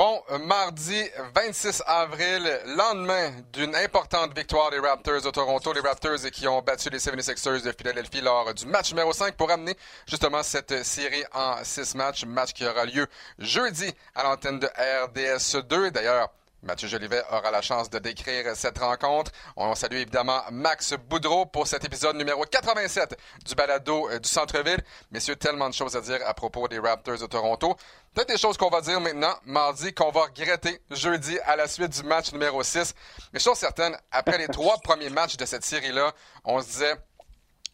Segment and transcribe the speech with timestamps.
[0.00, 6.48] Bon, mardi 26 avril, lendemain d'une importante victoire des Raptors de Toronto, les Raptors qui
[6.48, 9.76] ont battu les 76ers de Philadelphie lors du match numéro 5 pour amener
[10.08, 13.06] justement cette série en 6 matchs, match qui aura lieu
[13.38, 15.90] jeudi à l'antenne de RDS 2.
[15.90, 16.30] D'ailleurs,
[16.62, 19.32] Mathieu Jolivet aura la chance de décrire cette rencontre.
[19.56, 24.82] On salue évidemment Max Boudreau pour cet épisode numéro 87 du balado euh, du centre-ville.
[25.10, 27.76] Messieurs, tellement de choses à dire à propos des Raptors de Toronto.
[28.12, 31.92] Peut-être des choses qu'on va dire maintenant, mardi, qu'on va regretter jeudi à la suite
[31.92, 32.94] du match numéro 6.
[33.32, 36.12] Mais chose certaine, après les trois premiers matchs de cette série-là,
[36.44, 36.94] on se disait,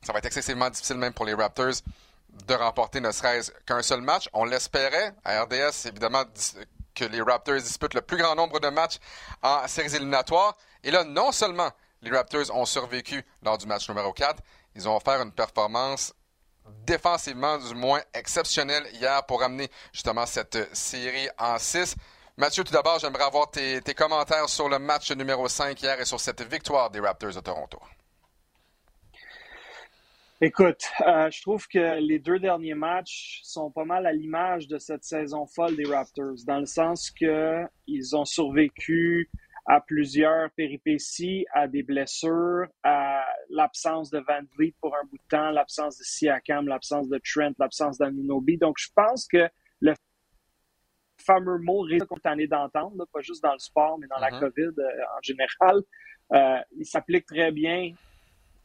[0.05, 1.83] ça va être excessivement difficile même pour les Raptors
[2.47, 4.29] de remporter ne serait-ce qu'un seul match.
[4.33, 5.15] On l'espérait.
[5.25, 6.25] À RDS, évidemment,
[6.97, 8.99] que les Raptors disputent le plus grand nombre de matchs
[9.43, 10.57] en séries éliminatoires.
[10.83, 11.71] Et là, non seulement
[12.03, 14.43] les Raptors ont survécu lors du match numéro 4,
[14.75, 16.13] ils ont offert une performance
[16.85, 21.95] défensivement du moins exceptionnelle hier pour amener justement cette série en 6.
[22.37, 26.21] Mathieu, tout d'abord, j'aimerais avoir tes, commentaires sur le match numéro 5 hier et sur
[26.21, 27.79] cette victoire des Raptors de Toronto.
[30.42, 34.76] Écoute, euh, je trouve que les deux derniers matchs sont pas mal à l'image de
[34.76, 39.30] cette saison folle des Raptors, dans le sens que ils ont survécu
[39.64, 45.29] à plusieurs péripéties, à des blessures, à l'absence de Van Vliet pour un bout de
[45.29, 48.59] temps, l'absence de Siakam, l'absence de Trent, l'absence d'Anunobi.
[48.59, 49.48] Donc, je pense que
[49.80, 49.95] le
[51.16, 54.40] fameux mot qu'on est d'entendre, pas juste dans le sport, mais dans la mm-hmm.
[54.40, 55.80] COVID euh, en général,
[56.34, 57.95] euh, il s'applique très bien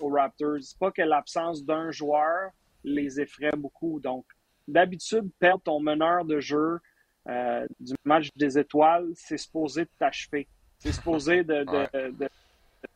[0.02, 0.60] aux Raptors.
[0.80, 2.52] Pas que l'absence d'un joueur
[2.84, 4.00] les effraie beaucoup.
[4.00, 4.26] Donc,
[4.68, 6.80] d'habitude, perdre ton meneur de jeu
[7.28, 10.48] euh, du match des étoiles, c'est supposé t'achever.
[10.80, 12.30] C'est supposé de, de,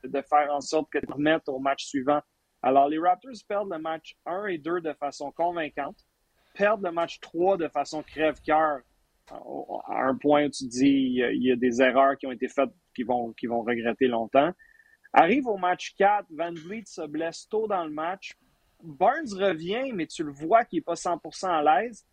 [0.03, 2.22] de, faire en sorte que tu remettes au match suivant.
[2.64, 5.98] Alors, les Raptors perdent le match 1 et 2 de façon convaincante,
[6.55, 8.80] perdent le match 3 de façon crève-cœur,
[9.30, 12.71] à un point où tu dis il y a des erreurs qui ont été faites
[12.95, 14.52] qui vont, qui vont regretter longtemps.
[15.17, 18.33] Arrive au match 4, Van Vliet se blesse tôt dans le match.
[18.83, 22.05] Burns revient, mais tu le vois qu'il n'est pas 100% à l'aise.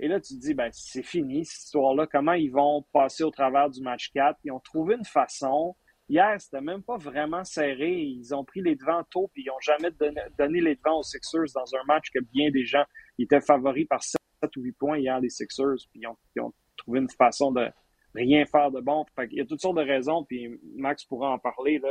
[0.00, 2.08] Et là, tu te dis, ben, c'est fini, cette histoire-là.
[2.08, 4.40] Comment ils vont passer au travers du match 4?
[4.42, 5.76] Ils ont trouvé une façon.
[6.08, 8.00] Hier, c'était même pas vraiment serré.
[8.00, 9.92] Ils ont pris les devants tôt, puis ils n'ont jamais
[10.36, 12.84] donné, les devants aux Sixers dans un match que bien des gens
[13.20, 14.18] étaient favoris par 7
[14.56, 15.86] ou 8 points hier, les Sixers.
[15.92, 17.68] Puis ils ont, ils ont trouvé une façon de
[18.12, 19.04] rien faire de bon.
[19.30, 21.78] il y a toutes sortes de raisons, puis Max pourra en parler.
[21.78, 21.88] Là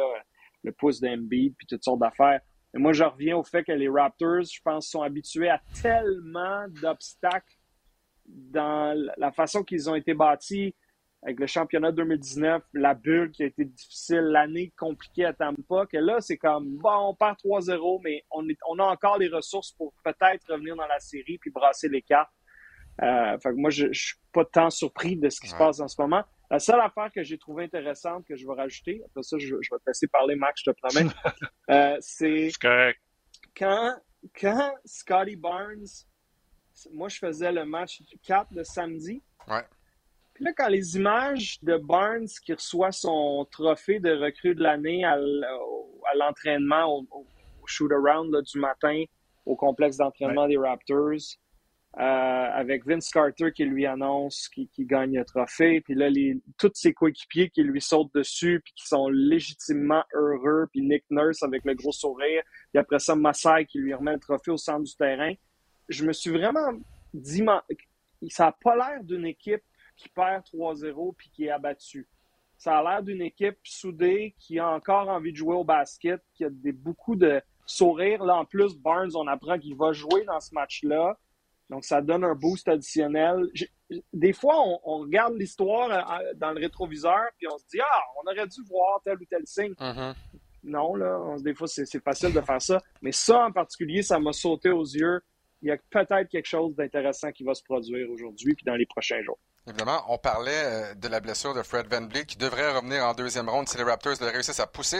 [0.64, 2.42] le pouce d'Embiid, puis toutes sortes d'affaires.
[2.74, 6.66] Mais moi, je reviens au fait que les Raptors, je pense, sont habitués à tellement
[6.82, 7.58] d'obstacles
[8.26, 10.76] dans la façon qu'ils ont été bâtis
[11.22, 15.98] avec le championnat 2019, la bulle qui a été difficile, l'année compliquée à Tampa, que
[15.98, 20.50] là, c'est comme, bon, on perd 3-0, mais on, a encore les ressources pour peut-être
[20.50, 22.32] revenir dans la série puis brasser les cartes.
[23.02, 25.80] Euh, fait que moi, je, je suis pas tant surpris de ce qui se passe
[25.80, 26.24] en ce moment.
[26.52, 29.62] La seule affaire que j'ai trouvée intéressante que je vais rajouter, après ça, je, vais
[29.62, 31.10] te laisser parler, Max, je te promets,
[31.70, 32.50] euh, c'est
[33.56, 33.96] quand,
[34.40, 35.86] quand Scotty Barnes,
[36.92, 39.22] moi, je faisais le match 4 de samedi.
[39.48, 39.64] Ouais.
[40.34, 45.04] Puis là, quand les images de Barnes qui reçoit son trophée de recrue de l'année
[45.04, 45.18] à,
[46.16, 47.28] l'entraînement, au,
[47.66, 49.04] shoot-around du matin
[49.46, 51.38] au complexe d'entraînement des Raptors,
[51.98, 56.72] euh, avec Vince Carter qui lui annonce qu'il gagne le trophée, puis là, les, tous
[56.76, 61.66] ses coéquipiers qui lui sautent dessus, puis qui sont légitimement heureux, puis Nick Nurse avec
[61.66, 64.96] le gros sourire, puis après ça, Massai qui lui remet le trophée au centre du
[64.96, 65.34] terrain.
[65.88, 66.72] Je me suis vraiment
[67.14, 67.44] dit,
[68.30, 69.64] ça n'a pas l'air d'une équipe
[69.98, 72.08] qui perd 3-0 puis qui est abattue.
[72.58, 76.46] Ça a l'air d'une équipe soudée qui a encore envie de jouer au basket, qui
[76.46, 78.24] a des, beaucoup de sourires.
[78.24, 81.18] Là, en plus, Barnes, on apprend qu'il va jouer dans ce match-là.
[81.70, 83.48] Donc, ça donne un boost additionnel.
[84.12, 88.32] Des fois, on, regarde l'histoire euh, dans le rétroviseur, puis on se dit, ah, on
[88.32, 89.74] aurait dû voir tel ou tel signe.
[89.74, 90.14] Mm-hmm.
[90.64, 92.82] Non, là, des fois, c'est facile de faire ça.
[93.02, 95.22] Mais ça, en particulier, ça m'a sauté aux yeux.
[95.62, 98.86] Il y a peut-être quelque chose d'intéressant qui va se produire aujourd'hui puis dans les
[98.86, 99.38] prochains jours.
[99.68, 103.50] Évidemment, on parlait euh, de la blessure de Fred Van qui devrait revenir en deuxième
[103.50, 105.00] ronde si les Raptors réussissent à pousser,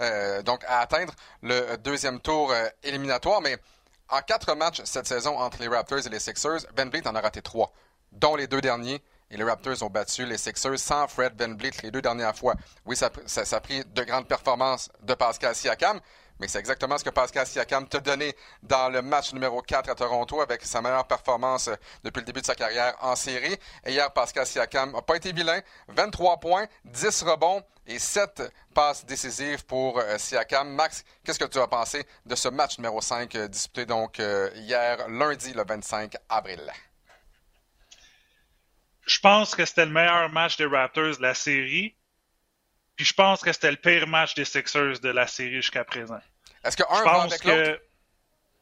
[0.00, 1.12] euh, donc à atteindre
[1.42, 3.42] le deuxième tour éliminatoire.
[3.42, 3.56] Mais
[4.08, 7.20] en quatre matchs cette saison entre les Raptors et les Sixers, Ben Vliet en a
[7.20, 7.72] raté trois,
[8.12, 9.02] dont les deux derniers.
[9.30, 12.54] Et les Raptors ont battu les Sixers sans Fred Van Vliet les deux dernières fois.
[12.86, 16.00] Oui, ça, a pris de grandes performances de Pascal Siakam,
[16.40, 19.94] mais c'est exactement ce que Pascal Siakam t'a donné dans le match numéro 4 à
[19.94, 21.68] Toronto avec sa meilleure performance
[22.04, 23.58] depuis le début de sa carrière en série.
[23.84, 25.60] Et hier, Pascal Siakam n'a pas été vilain.
[25.88, 28.42] 23 points, 10 rebonds et 7
[28.74, 30.68] passes décisives pour euh, Siakam.
[30.74, 34.50] Max, qu'est-ce que tu as pensé de ce match numéro 5 euh, disputé donc euh,
[34.54, 36.70] hier, lundi, le 25 avril?
[39.08, 41.96] je pense que c'était le meilleur match des Raptors de la série.
[42.94, 46.20] Puis je pense que c'était le pire match des Sixers de la série jusqu'à présent.
[46.62, 47.80] Est-ce que un va avec l'autre?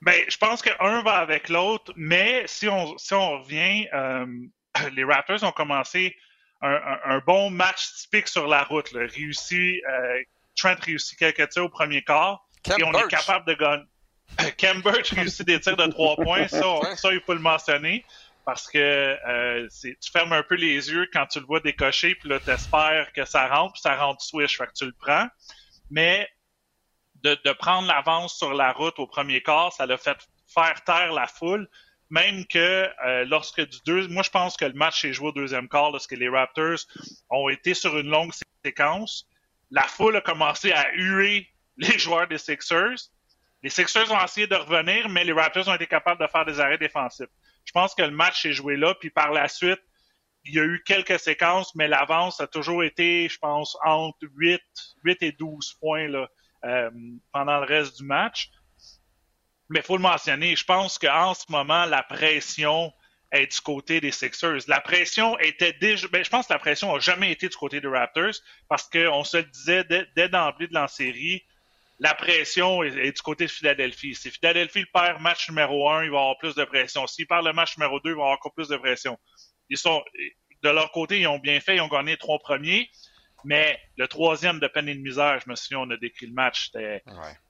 [0.03, 4.27] Ben, je pense qu'un va avec l'autre, mais si on, si on revient, euh,
[4.93, 6.17] les Raptors ont commencé
[6.63, 8.91] un, un, bon match typique sur la route.
[8.93, 9.01] Là.
[9.01, 10.23] Réussi, euh,
[10.57, 13.85] Trent réussit quelques tirs au premier quart et on est capable de gagner.
[14.57, 18.05] Ken Burch réussit des tirs de trois points, ça, ça, il faut le mentionner
[18.45, 22.29] parce que euh, tu fermes un peu les yeux quand tu le vois décocher, puis
[22.29, 25.27] là, t'espères que ça rentre, puis ça rentre switch, fait que tu le prends.
[25.91, 26.29] Mais
[27.23, 30.17] de, de prendre l'avance sur la route au premier quart, ça l'a fait
[30.47, 31.69] faire taire la foule.
[32.11, 35.33] Même que euh, lorsque du deux, moi je pense que le match est joué au
[35.33, 36.79] deuxième quart, lorsque les Raptors
[37.31, 38.33] ont été sur une longue
[38.65, 39.27] séquence,
[39.71, 43.11] la foule a commencé à huer les joueurs des Sixers.
[43.63, 46.61] Les Sixers ont essayé de revenir, mais les Raptors ont été capables de faire des
[46.61, 47.27] arrêts défensifs.
[47.65, 49.81] Je pense que le match est joué là, puis par la suite,
[50.45, 54.61] il y a eu quelques séquences, mais l'avance a toujours été, je pense, entre 8,
[55.03, 56.29] 8 et 12 points là,
[56.65, 56.91] euh,
[57.33, 58.51] pendant le reste du match.
[59.69, 62.93] Mais il faut le mentionner, je pense qu'en ce moment, la pression
[63.33, 64.61] est du côté des Sixers.
[64.69, 66.07] La pression était déjà...
[66.09, 68.35] Ben, je pense que la pression n'a jamais été du côté des Raptors
[68.69, 71.43] parce qu'on se le disait dès, dès d'emblée de la série,
[71.99, 74.15] la pression est, du côté de Philadelphie.
[74.15, 77.07] Si Philadelphie perd match numéro un, il va avoir plus de pression.
[77.07, 79.19] S'il perd le match numéro deux, il va avoir encore plus de pression.
[79.69, 80.05] Ils sont,
[80.63, 82.91] de leur côté, ils ont bien fait, ils ont gagné trois premiers.
[83.45, 86.33] Mais le troisième de peine et de misère, je me souviens, on a décrit le
[86.33, 87.03] match, c'était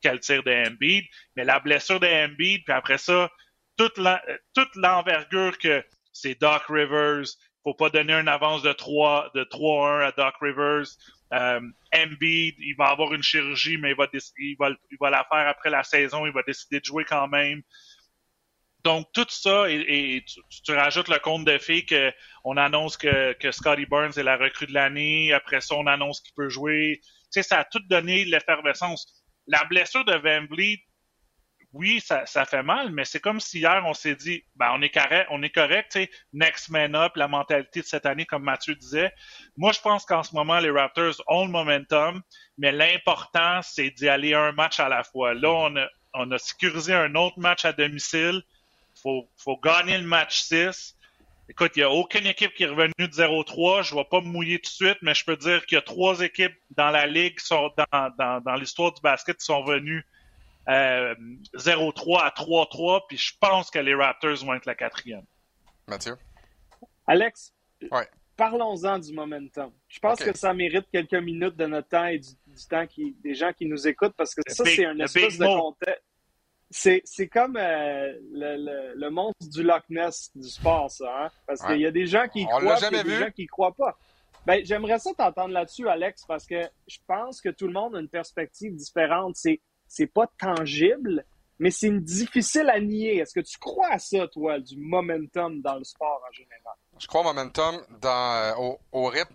[0.02, 1.04] quel tir de Embiid.
[1.36, 3.30] Mais la blessure de Embiid, puis après ça,
[3.76, 3.96] toute
[4.76, 7.24] l'envergure que c'est Doc Rivers,
[7.66, 10.86] faut pas donner une avance de 3 de 3-1 à Doc Rivers.
[11.32, 11.60] Euh,
[11.92, 14.06] Embiid, il va avoir une chirurgie, mais il va,
[14.38, 16.26] il, va, il va la faire après la saison.
[16.26, 17.62] Il va décider de jouer quand même.
[18.84, 20.24] Donc, tout ça, et,
[20.64, 21.84] tu, rajoutes le compte de fait
[22.46, 25.32] qu'on annonce que, Scotty Burns est la recrue de l'année.
[25.32, 27.00] Après ça, on annonce qu'il peut jouer.
[27.32, 29.24] Tu ça a tout donné l'effervescence.
[29.48, 30.78] La blessure de Van Vliet,
[31.72, 34.90] oui, ça, fait mal, mais c'est comme si hier on s'est dit, ben on est
[34.90, 38.76] correct, on est correct, tu next man up, la mentalité de cette année, comme Mathieu
[38.76, 39.12] disait.
[39.56, 42.22] Moi, je pense qu'en ce moment, les Raptors ont le momentum,
[42.58, 45.34] mais l'important, c'est d'y aller un match à la fois.
[45.34, 48.40] Là, on a, on a sécurisé un autre match à domicile.
[49.02, 50.95] Faut, faut gagner le match 6.
[51.48, 53.84] Écoute, il n'y a aucune équipe qui est revenue de 0-3.
[53.84, 55.78] Je ne vais pas me mouiller tout de suite, mais je peux dire qu'il y
[55.78, 59.62] a trois équipes dans la ligue, sont dans, dans, dans l'histoire du basket, qui sont
[59.62, 60.04] venues
[60.66, 65.24] 0-3 euh, à 3-3, puis je pense que les Raptors vont être la quatrième.
[65.86, 66.16] Mathieu?
[67.06, 67.52] Alex,
[68.36, 69.70] parlons-en du momentum.
[69.88, 72.34] Je pense que ça mérite quelques minutes de notre temps et du,
[72.68, 76.02] temps qui, des gens qui nous écoutent, parce que ça, c'est un espèce de contexte.
[76.70, 81.24] C'est comme euh, le, le, monstre du Loch Ness du sport, ça.
[81.24, 81.30] Hein?
[81.46, 83.74] Parce qu'il y a des gens qui y croient et des gens qui ne croient
[83.74, 83.96] pas.
[84.46, 88.00] Ben, J'aimerais ça t'entendre là-dessus, Alex, parce que je pense que tout le monde a
[88.00, 89.36] une perspective différente.
[89.36, 91.24] C'est c'est pas tangible,
[91.58, 93.18] mais c'est difficile à nier.
[93.18, 96.74] Est-ce que tu crois à ça, toi, du momentum dans le sport en général?
[96.98, 99.34] Je crois au momentum dans, euh, au, au, rythme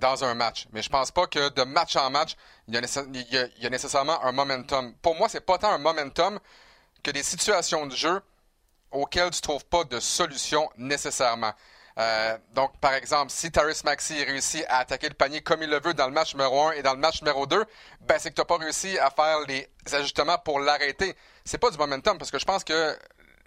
[0.00, 0.66] dans un match.
[0.72, 2.36] Mais je pense pas que de match en match,
[2.68, 4.94] il y a, nécessairement un momentum.
[5.02, 6.38] Pour moi, c'est pas tant un momentum
[7.02, 8.22] que des situations de jeu
[8.90, 11.52] auxquelles tu trouves pas de solution nécessairement.
[11.98, 15.80] Euh, donc, par exemple, si Taris Maxi réussit à attaquer le panier comme il le
[15.80, 17.64] veut dans le match numéro 1 et dans le match numéro 2,
[18.00, 21.14] ben, c'est que tu n'as pas réussi à faire les ajustements pour l'arrêter.
[21.44, 22.98] C'est pas du momentum parce que je pense que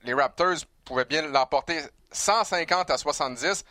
[0.03, 1.81] les Raptors pouvaient bien l'emporter
[2.11, 3.65] 150 à 70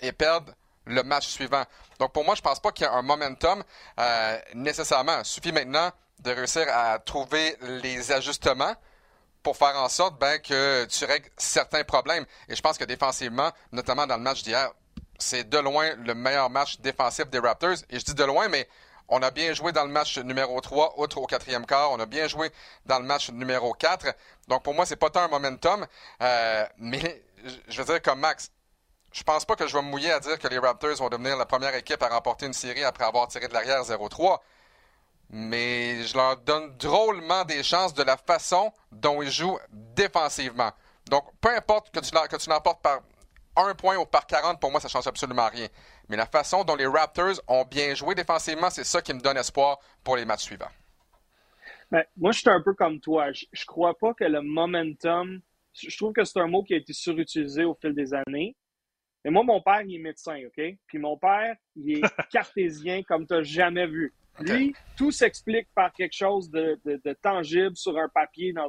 [0.00, 0.52] et perdre
[0.84, 1.64] le match suivant.
[1.98, 3.62] Donc, pour moi, je pense pas qu'il y a un momentum
[3.98, 5.20] euh, nécessairement.
[5.20, 5.90] Il suffit maintenant
[6.20, 8.74] de réussir à trouver les ajustements
[9.42, 12.24] pour faire en sorte ben, que tu règles certains problèmes.
[12.48, 14.72] Et je pense que défensivement, notamment dans le match d'hier,
[15.18, 17.76] c'est de loin le meilleur match défensif des Raptors.
[17.90, 18.68] Et je dis de loin, mais
[19.08, 21.90] on a bien joué dans le match numéro 3, outre au quatrième quart.
[21.92, 22.50] On a bien joué
[22.86, 24.06] dans le match numéro 4.
[24.48, 25.86] Donc pour moi, c'est pas tant un momentum.
[26.22, 27.24] Euh, mais
[27.68, 28.50] je veux dire, comme Max,
[29.12, 31.36] je pense pas que je vais me mouiller à dire que les Raptors vont devenir
[31.36, 34.38] la première équipe à remporter une série après avoir tiré de l'arrière 0-3
[35.30, 40.70] mais je leur donne drôlement des chances de la façon dont ils jouent défensivement.
[41.10, 43.00] Donc, peu importe que tu, que tu l'emportes par
[43.56, 45.68] un point ou par 40, pour moi, ça ne change absolument rien.
[46.08, 49.36] Mais la façon dont les Raptors ont bien joué défensivement, c'est ça qui me donne
[49.36, 50.70] espoir pour les matchs suivants.
[51.90, 53.32] Ben, moi, je suis un peu comme toi.
[53.32, 55.40] Je, ne crois pas que le momentum.
[55.74, 58.56] Je trouve que c'est un mot qui a été surutilisé au fil des années.
[59.24, 60.62] Mais moi, mon père, il est médecin, OK?
[60.86, 64.14] Puis mon père, il est cartésien comme tu n'as jamais vu.
[64.40, 66.78] Lui, tout s'explique par quelque chose de,
[67.22, 68.68] tangible sur un papier dans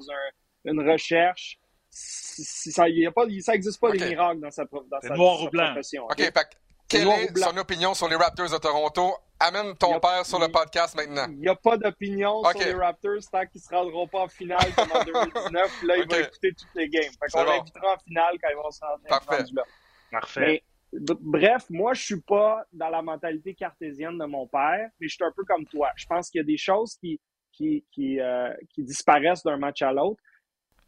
[0.65, 1.59] une recherche.
[1.89, 5.65] ça n'existe pas, des miracles dans sa, dans sa, noir ou blanc.
[5.65, 6.05] profession.
[6.05, 6.47] OK, fait
[6.89, 9.15] quelle est son opinion sur les Raptors de Toronto?
[9.39, 11.27] Amène ton père sur le podcast maintenant.
[11.29, 14.27] Il n'y a pas d'opinion sur les Raptors tant qu'ils ne se rendront pas en
[14.27, 15.83] finale comme en 2019.
[15.83, 17.03] Là, il va écouter toutes les games.
[17.03, 19.43] Fait qu'on l'invitera en finale quand ils vont se rendre Parfait.
[19.53, 19.63] là.
[20.11, 20.63] Parfait.
[20.93, 25.23] Bref, moi, je suis pas dans la mentalité cartésienne de mon père, mais je suis
[25.23, 25.89] un peu comme toi.
[25.95, 27.19] Je pense qu'il y a des choses qui,
[27.51, 30.21] qui, qui, euh, qui disparaissent d'un match à l'autre.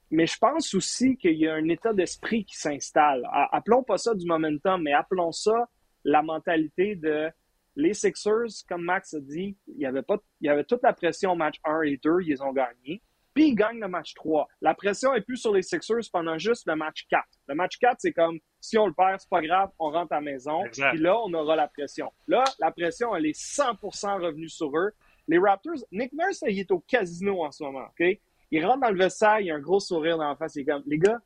[0.10, 3.24] Mais je pense aussi qu'il y a un état d'esprit qui s'installe.
[3.52, 5.70] Appelons pas ça du momentum, mais appelons ça
[6.04, 7.30] la mentalité de
[7.76, 10.94] les Sixers, comme Max a dit, il y avait, pas, il y avait toute la
[10.94, 13.02] pression au match 1 et 2, ils ont gagné.
[13.34, 14.48] Puis ils gagnent le match 3.
[14.62, 17.24] La pression est plus sur les Sixers pendant juste le match 4.
[17.48, 20.16] Le match 4, c'est comme si on le perd, c'est pas grave, on rentre à
[20.16, 20.62] la maison.
[20.92, 22.12] Puis là, on aura la pression.
[22.28, 24.92] Là, la pression, elle est 100% revenue sur eux.
[25.28, 28.20] Les Raptors, Nick Nurse, il est au casino en ce moment, OK?
[28.54, 30.56] Il rentre dans le vestiaire, il a un gros sourire dans la face.
[30.56, 31.20] Il est comme, les gars,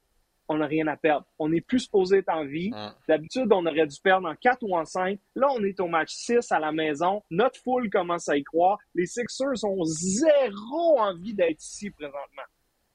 [0.48, 1.26] on n'a rien à perdre.
[1.40, 2.72] On n'est plus supposé être en vie.
[3.08, 5.20] D'habitude, on aurait dû perdre en 4 ou en 5.
[5.36, 7.24] Là, on est au match 6 à la maison.
[7.30, 8.78] Notre foule commence à y croire.
[8.94, 12.44] Les Sixers ont zéro envie d'être ici présentement.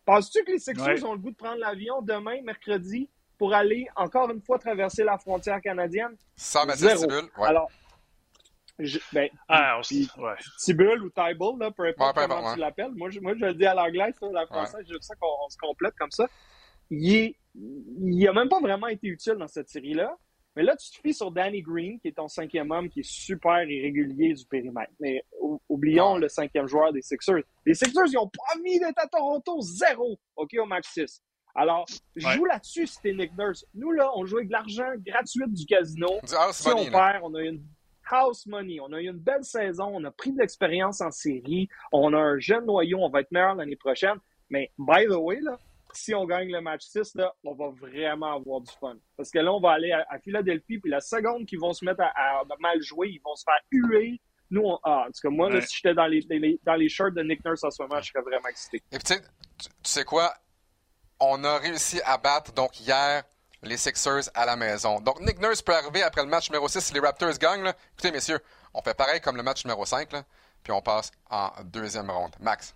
[0.05, 4.31] Penses-tu que les Sixers ont le goût de prendre l'avion demain, mercredi, pour aller encore
[4.31, 6.17] une fois traverser la frontière canadienne?
[6.37, 7.05] Sans Zéro.
[7.39, 7.71] Alors,
[9.13, 12.93] ben, ah, ou Tybal, là, peu importe comment tu l'appelles.
[12.97, 15.59] Moi, je, moi, je le dis à l'anglais, la française, je veux ça qu'on se
[15.59, 16.27] complète comme ça
[16.91, 20.17] il, il a même pas vraiment été utile dans cette série-là.
[20.57, 23.09] Mais là, tu te fies sur Danny Green, qui est ton cinquième homme, qui est
[23.09, 24.93] super irrégulier du périmètre.
[24.99, 25.25] Mais
[25.69, 27.45] oublions le cinquième joueur des Sixers.
[27.65, 31.23] Les Sixers, ils ont promis d'être à Toronto zéro, OK, au match 6.
[31.55, 33.65] Alors, joue là-dessus si t'es Nick Nurse.
[33.75, 36.09] Nous, là, on joue avec de l'argent gratuit du casino.
[36.53, 37.63] si on perd, on a une
[38.11, 38.81] house money.
[38.81, 42.19] On a eu une belle saison, on a pris de l'expérience en série, on a
[42.19, 44.17] un jeune noyau, on va être meilleur l'année prochaine.
[44.49, 45.59] Mais, by the way, là,
[45.97, 48.97] si on gagne le match 6, là, on va vraiment avoir du fun.
[49.17, 52.03] Parce que là, on va aller à, Philadelphie, puis la seconde qu'ils vont se mettre
[52.03, 54.21] à, mal jouer, ils vont se faire huer.
[54.51, 56.27] Nous, on, ah, en tout cas, moi, si j'étais dans les,
[56.65, 58.83] dans les shirts de Nick Nurse en ce moment, je serais vraiment excité.
[58.91, 60.35] Et tu, tu sais quoi?
[61.21, 63.23] On a réussi à battre, donc, hier,
[63.63, 65.01] les Sixers à la maison.
[65.01, 67.63] Donc, Nick Nurse peut arriver après le match numéro 6 si les Raptors gagnent.
[67.63, 67.75] Là.
[67.93, 68.41] Écoutez, messieurs,
[68.75, 70.25] on fait pareil comme le match numéro 5, là,
[70.63, 72.35] puis on passe en deuxième ronde.
[72.41, 72.75] Max?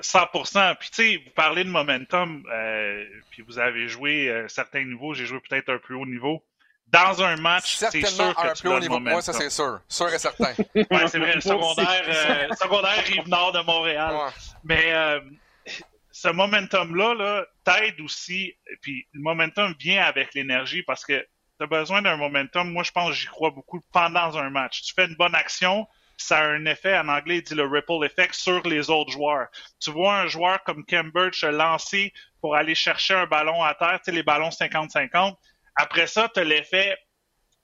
[0.00, 0.76] 100%.
[0.76, 5.14] Puis tu sais, vous parlez de momentum, euh, puis vous avez joué euh, certains niveaux,
[5.14, 6.42] j'ai joué peut-être un plus haut niveau.
[6.88, 9.00] Dans un match, c'est sûr que un tu plus haut niveau.
[9.00, 10.52] Moi, ça c'est sûr, sûr et certain.
[10.74, 14.14] ouais, c'est vrai, le secondaire, euh, secondaire rive nord de Montréal.
[14.62, 15.20] Mais euh,
[16.12, 18.54] ce momentum-là là, t'aide aussi.
[18.82, 21.26] Puis le momentum vient avec l'énergie parce que
[21.58, 22.70] tu as besoin d'un momentum.
[22.70, 24.82] Moi, je pense, j'y crois beaucoup pendant un match.
[24.82, 28.04] Tu fais une bonne action, ça a un effet, en anglais, il dit le ripple
[28.04, 29.48] effect sur les autres joueurs.
[29.80, 33.98] Tu vois un joueur comme Cambridge se lancer pour aller chercher un ballon à terre,
[33.98, 35.34] tu sais, les ballons 50-50.
[35.76, 36.96] Après ça, tu as l'effet,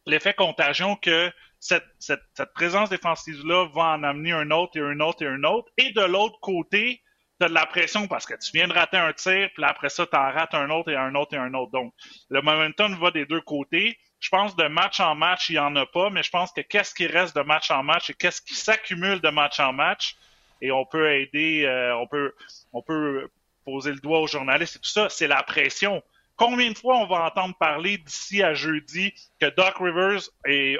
[0.06, 5.00] l'effet contagion que cette, cette, cette présence défensive-là va en amener un autre et un
[5.00, 5.70] autre et un autre.
[5.78, 7.02] Et de l'autre côté,
[7.40, 9.88] tu as de la pression parce que tu viens de rater un tir, puis après
[9.88, 11.72] ça, tu en rates un autre et un autre et un autre.
[11.72, 11.94] Donc,
[12.28, 13.98] le momentum va des deux côtés.
[14.22, 16.60] Je pense de match en match, il n'y en a pas, mais je pense que
[16.60, 20.16] qu'est-ce qui reste de match en match et qu'est-ce qui s'accumule de match en match,
[20.60, 22.32] et on peut aider, euh, on peut,
[22.72, 23.28] on peut
[23.64, 26.00] poser le doigt aux journalistes et tout ça, c'est la pression.
[26.36, 30.22] Combien de fois on va entendre parler d'ici à jeudi que Doc Rivers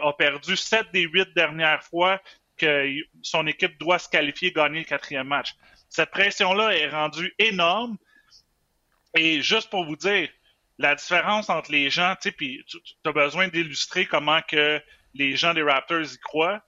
[0.01, 2.21] a perdu sept des huit dernières fois
[2.57, 2.89] que
[3.23, 5.55] son équipe doit se qualifier gagner le quatrième match?
[5.89, 7.99] Cette pression-là est rendue énorme.
[9.15, 10.29] Et juste pour vous dire,
[10.79, 14.81] la différence entre les gens, tu sais, puis tu as besoin d'illustrer comment que
[15.15, 16.63] les gens des Raptors y croient.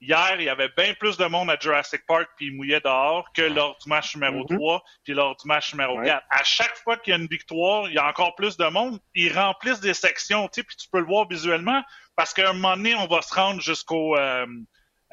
[0.00, 3.32] Hier, il y avait bien plus de monde à Jurassic Park puis ils mouillaient dehors
[3.32, 4.82] que lors du match numéro 3 mm-hmm.
[5.02, 6.24] puis lors du match numéro 4.
[6.30, 9.00] À chaque fois qu'il y a une victoire, il y a encore plus de monde.
[9.16, 11.82] Ils remplissent des sections, tu sais, puis tu peux le voir visuellement
[12.14, 14.16] parce qu'à un moment donné, on va se rendre jusqu'au...
[14.16, 14.46] Euh,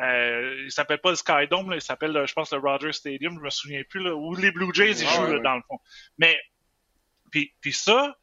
[0.01, 3.43] euh, il s'appelle pas le Skydome, là, il s'appelle, je pense, le Rogers Stadium, je
[3.43, 5.79] me souviens plus, là, où les Blue Jays ils jouent dans le fond.
[6.17, 6.37] Mais
[7.31, 8.15] puis, puis ça,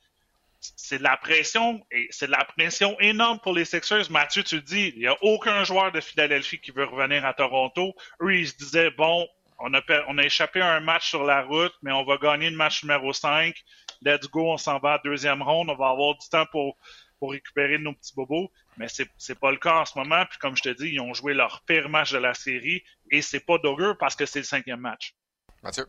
[0.77, 4.11] c'est de la pression et c'est de la pression énorme pour les Sixers.
[4.11, 7.35] Mathieu, tu le dis, il n'y a aucun joueur de Philadelphie qui veut revenir à
[7.35, 7.95] Toronto.
[8.21, 9.27] Eux, ils se disaient, bon,
[9.59, 12.51] on a, on a échappé à un match sur la route, mais on va gagner
[12.51, 13.55] le match numéro 5.
[14.03, 15.71] Let's go, on s'en va à deuxième ronde.
[15.71, 16.77] On va avoir du temps pour,
[17.19, 18.51] pour récupérer nos petits bobos.
[18.77, 20.25] Mais c'est, c'est pas le cas en ce moment.
[20.29, 23.23] Puis comme je te dis, ils ont joué leur pire match de la série et
[23.23, 25.15] c'est pas d'augure parce que c'est le cinquième match.
[25.63, 25.87] Mathieu.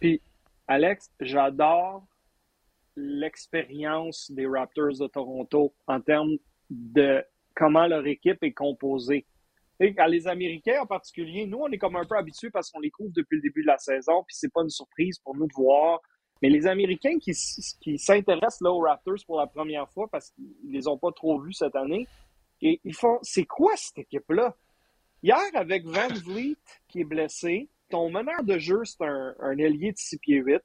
[0.00, 0.20] Puis,
[0.66, 2.04] Alex, j'adore
[2.96, 6.36] l'expérience des Raptors de Toronto en termes
[6.70, 7.24] de
[7.54, 9.26] comment leur équipe est composée.
[9.80, 12.90] Et les Américains en particulier, nous, on est comme un peu habitués parce qu'on les
[12.90, 15.52] couvre depuis le début de la saison, puis c'est pas une surprise pour nous de
[15.54, 16.00] voir
[16.40, 20.98] Mais les Américains qui, s'intéressent aux Raptors pour la première fois parce qu'ils les ont
[20.98, 22.06] pas trop vus cette année,
[22.60, 24.56] ils font c'est quoi cette équipe-là?
[25.22, 29.92] Hier, avec Van Vliet qui est blessé, ton meneur de jeu, c'est un, un ailier
[29.92, 30.62] de 6 pieds 8.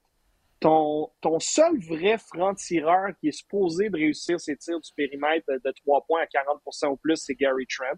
[0.59, 5.61] Ton, ton seul vrai franc-tireur qui est supposé de réussir ses tirs du périmètre de,
[5.63, 7.97] de 3 points à 40% ou plus, c'est Gary Trent.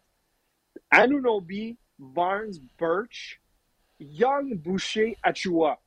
[0.92, 3.42] Anunobi, Barnes, Birch,
[4.00, 5.80] Young, Boucher, Achua.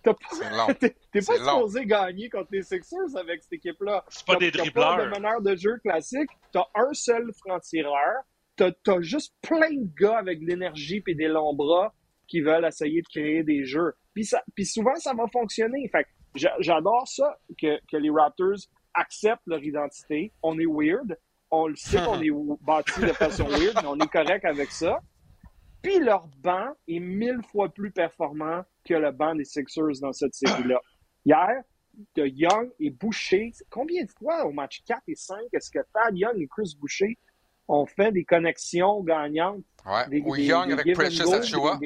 [0.02, 4.04] T'es pas supposé gagner contre les Sixers avec cette équipe-là.
[4.08, 4.96] C'est pas des dribbleurs.
[4.96, 6.30] T'as pas de meneur de jeu classique.
[6.52, 8.22] T'as un seul franc-tireur.
[8.56, 11.94] T'as as juste plein de gars avec de l'énergie et des longs bras
[12.30, 13.92] qui veulent essayer de créer des jeux.
[14.14, 15.86] Puis, ça, puis souvent, ça va fonctionner.
[15.88, 16.06] Fait
[16.60, 18.58] j'adore ça, que, que les Raptors
[18.94, 20.32] acceptent leur identité.
[20.42, 21.18] On est weird.
[21.50, 22.30] On le sait qu'on est
[22.62, 25.00] bâti de façon weird, mais on est correct avec ça.
[25.82, 30.34] Puis leur banc est mille fois plus performant que le banc des Sixers dans cette
[30.34, 30.80] série-là.
[31.24, 31.62] Hier,
[32.14, 36.16] de Young et Boucher, combien de fois au match 4 et 5 est-ce que Tad
[36.16, 37.18] Young et Chris Boucher
[37.66, 39.64] ont fait des connexions gagnantes?
[39.84, 40.22] Ouais.
[40.22, 41.78] Ou Young avec Precious Achua.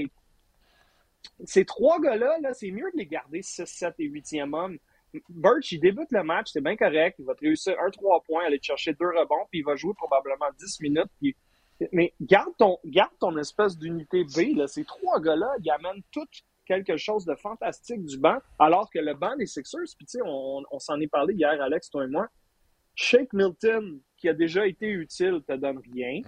[1.44, 4.78] Ces trois gars-là, -là, c'est mieux de les garder 6, 7 et 8e homme.
[5.28, 7.16] Birch, il débute le match, c'est bien correct.
[7.18, 9.76] Il va te réussir un 3 points, aller te chercher deux rebonds, puis il va
[9.76, 11.36] jouer probablement 10 minutes, puis
[11.92, 14.56] mais garde ton, garde ton espèce d'unité B.
[14.56, 14.66] Là.
[14.66, 16.26] Ces trois gars-là, ils amènent tout
[16.66, 20.20] quelque chose de fantastique du banc, alors que le banc des Sixers, puis tu sais,
[20.24, 22.28] on, on s'en est parlé hier, Alex, toi et moi.
[22.94, 26.22] Shake Milton, qui a déjà été utile, te donne rien.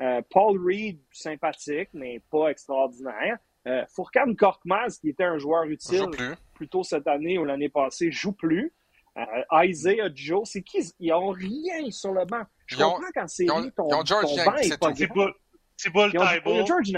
[0.00, 3.38] Euh, Paul Reed, sympathique, mais pas extraordinaire.
[3.66, 6.06] Euh, Fourcan Korkmaz, qui était un joueur utile
[6.54, 8.72] plutôt cette année ou l'année passée, joue plus.
[9.16, 10.90] Euh, Isaiah Joe, c'est qui?
[10.98, 12.42] Ils n'ont rien sur le banc.
[12.66, 15.30] Je comprends qu'en série, ton, ton George banc est pas C'est pas,
[15.76, 16.66] c'est pas le Tybull.
[16.66, 16.92] George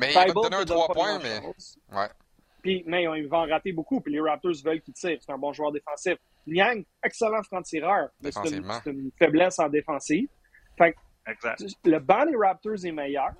[0.00, 1.40] Mais il va te donner un 3 points, mais...
[1.94, 2.08] Ouais.
[2.62, 5.18] Puis, mais ils vont en rater beaucoup, puis les Raptors veulent qu'il tire.
[5.20, 6.16] C'est un bon joueur défensif.
[6.46, 8.08] Niang, excellent franc-tireur.
[8.22, 10.28] C'est une, une, faiblesse en défensive.
[10.76, 10.96] Fait
[11.26, 11.62] exact.
[11.84, 13.32] le banc des Raptors est meilleur.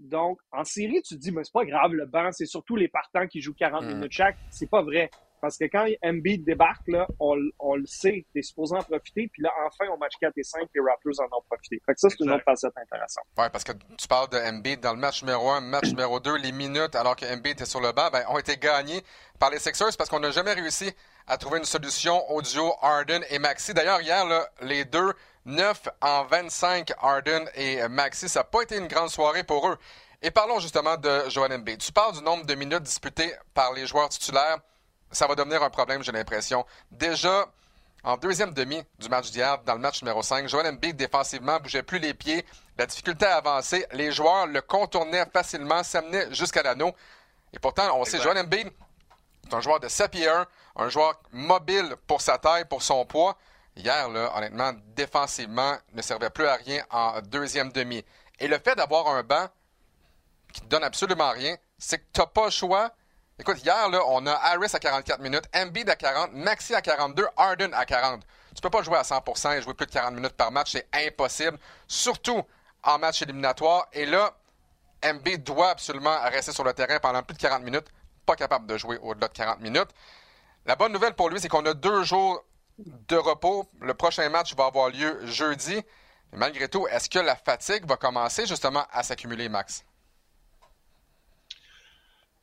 [0.00, 2.88] Donc, en série, tu te dis, mais c'est pas grave, le banc, c'est surtout les
[2.88, 3.86] partants qui jouent 40 mm.
[3.88, 4.36] minutes chaque.
[4.50, 5.10] C'est pas vrai.
[5.40, 9.28] Parce que quand Embiid débarque, là, on, on le sait, t'es supposé en profiter.
[9.32, 11.80] Puis là, enfin, au match 4 et 5, les Raptors en ont profité.
[11.84, 13.24] Fait que ça, c'est une autre facette intéressante.
[13.38, 16.36] Oui, parce que tu parles de Embiid dans le match numéro 1, match numéro 2,
[16.36, 19.02] les minutes, alors que Embiid était sur le banc, ben, ont été gagnées
[19.38, 20.90] par les Sixers parce qu'on n'a jamais réussi
[21.26, 23.72] à trouver une solution au duo Harden et Maxi.
[23.72, 25.12] D'ailleurs, hier, là, les deux,
[25.46, 29.78] 9 en 25, Harden et Maxi, ça n'a pas été une grande soirée pour eux.
[30.22, 31.78] Et parlons justement de Joel Embiid.
[31.78, 34.58] Tu parles du nombre de minutes disputées par les joueurs titulaires
[35.10, 36.64] ça va devenir un problème, j'ai l'impression.
[36.90, 37.46] Déjà,
[38.04, 41.82] en deuxième demi du match d'hier, dans le match numéro 5, Joel Embiid défensivement bougeait
[41.82, 42.44] plus les pieds,
[42.78, 46.94] la difficulté à avancer, les joueurs le contournaient facilement, s'amenaient jusqu'à l'anneau.
[47.52, 51.20] Et pourtant, on sait, Joel Embiid est un joueur de 7 pieds 1, un joueur
[51.32, 53.36] mobile pour sa taille, pour son poids.
[53.76, 58.04] Hier, là, honnêtement, défensivement, ne servait plus à rien en deuxième demi.
[58.38, 59.48] Et le fait d'avoir un banc
[60.52, 62.92] qui ne donne absolument rien, c'est que tu n'as pas le choix
[63.40, 67.26] Écoute, hier, là, on a Harris à 44 minutes, Embiid à 40, Maxi à 42,
[67.38, 68.20] Harden à 40.
[68.54, 70.86] Tu peux pas jouer à 100% et jouer plus de 40 minutes par match, c'est
[70.92, 72.42] impossible, surtout
[72.82, 73.88] en match éliminatoire.
[73.94, 74.34] Et là,
[75.02, 77.86] Embiid doit absolument rester sur le terrain pendant plus de 40 minutes,
[78.26, 79.88] pas capable de jouer au-delà de 40 minutes.
[80.66, 82.44] La bonne nouvelle pour lui, c'est qu'on a deux jours
[83.08, 83.68] de repos.
[83.80, 85.80] Le prochain match va avoir lieu jeudi.
[86.32, 89.84] Malgré tout, est-ce que la fatigue va commencer justement à s'accumuler, Max?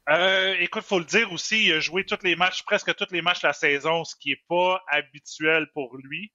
[0.10, 3.22] Euh, écoute, faut le dire aussi, il a joué tous les matchs, presque tous les
[3.22, 6.32] matchs de la saison, ce qui est pas habituel pour lui.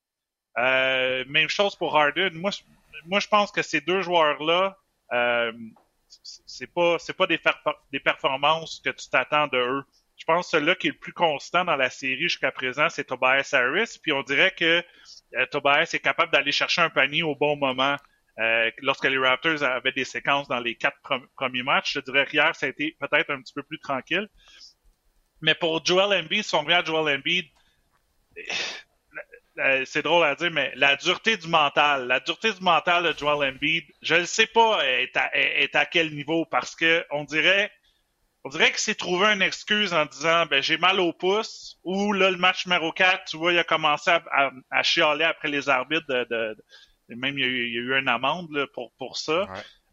[0.59, 2.33] Euh, même chose pour Harden.
[2.35, 2.51] Moi,
[3.07, 4.77] moi, je pense que ces deux joueurs-là,
[5.13, 5.53] euh,
[6.47, 7.41] c'est pas, c'est pas des,
[7.91, 9.85] des performances que tu t'attends de eux.
[10.23, 13.03] Je pense que celui-là qui est le plus constant dans la série jusqu'à présent, c'est
[13.03, 13.99] Tobias Harris.
[14.01, 14.81] Puis on dirait que
[15.35, 17.97] euh, Tobias est capable d'aller chercher un panier au bon moment.
[18.39, 20.97] Euh, lorsque les Raptors avaient des séquences dans les quatre
[21.35, 24.29] premiers matchs, je dirais qu'hier, ça a été peut-être un petit peu plus tranquille.
[25.41, 27.47] Mais pour Joel Embiid, si on à Joel Embiid,
[29.59, 33.19] euh, c'est drôle à dire, mais la dureté du mental, la dureté du mental de
[33.19, 37.25] Joel Embiid, je ne sais pas est à, est à quel niveau parce que on
[37.25, 37.73] dirait
[38.45, 42.13] on dirait qu'il s'est trouvé une excuse en disant ben j'ai mal au pouce ou
[42.13, 45.69] là le match numéro 4, tu vois, il a commencé à, à, chialer après les
[45.69, 46.57] arbitres de,
[47.09, 49.47] même, il y, a eu, il y a eu une amende là, pour, pour ça.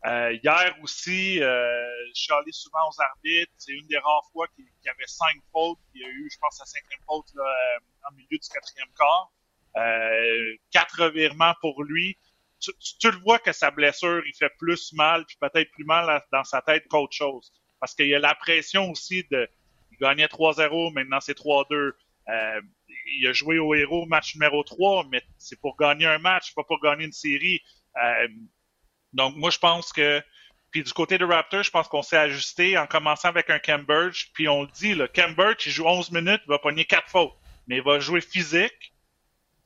[0.06, 3.52] Euh, hier aussi, euh, je suis allé souvent aux arbitres.
[3.58, 5.80] C'est une des rares fois qu'il y avait cinq fautes.
[5.94, 8.88] Il y a eu, je pense, la cinquième faute là, euh, en milieu du quatrième
[8.98, 9.32] quart.
[9.78, 12.18] Euh, quatre revirements pour lui.
[12.62, 16.24] Tu, tu, le vois que sa blessure, il fait plus mal, puis peut-être plus mal
[16.32, 17.54] dans sa tête qu'autre chose.
[17.80, 19.50] Parce qu'il y a la pression aussi de
[20.00, 21.94] gagnait 3-0, maintenant c'est 3-2.
[22.30, 22.62] Euh,
[23.18, 26.64] il a joué au héros match numéro 3, mais c'est pour gagner un match, pas
[26.64, 27.62] pour gagner une série.
[28.02, 28.28] Euh,
[29.14, 30.22] donc, moi, je pense que
[30.72, 34.28] puis du côté de Raptors, je pense qu'on s'est ajusté en commençant avec un Cambridge.
[34.34, 37.34] Puis on le dit, le Cambridge, il joue 11 minutes, il va pogner 4 fautes.
[37.68, 38.94] Mais il va jouer physique.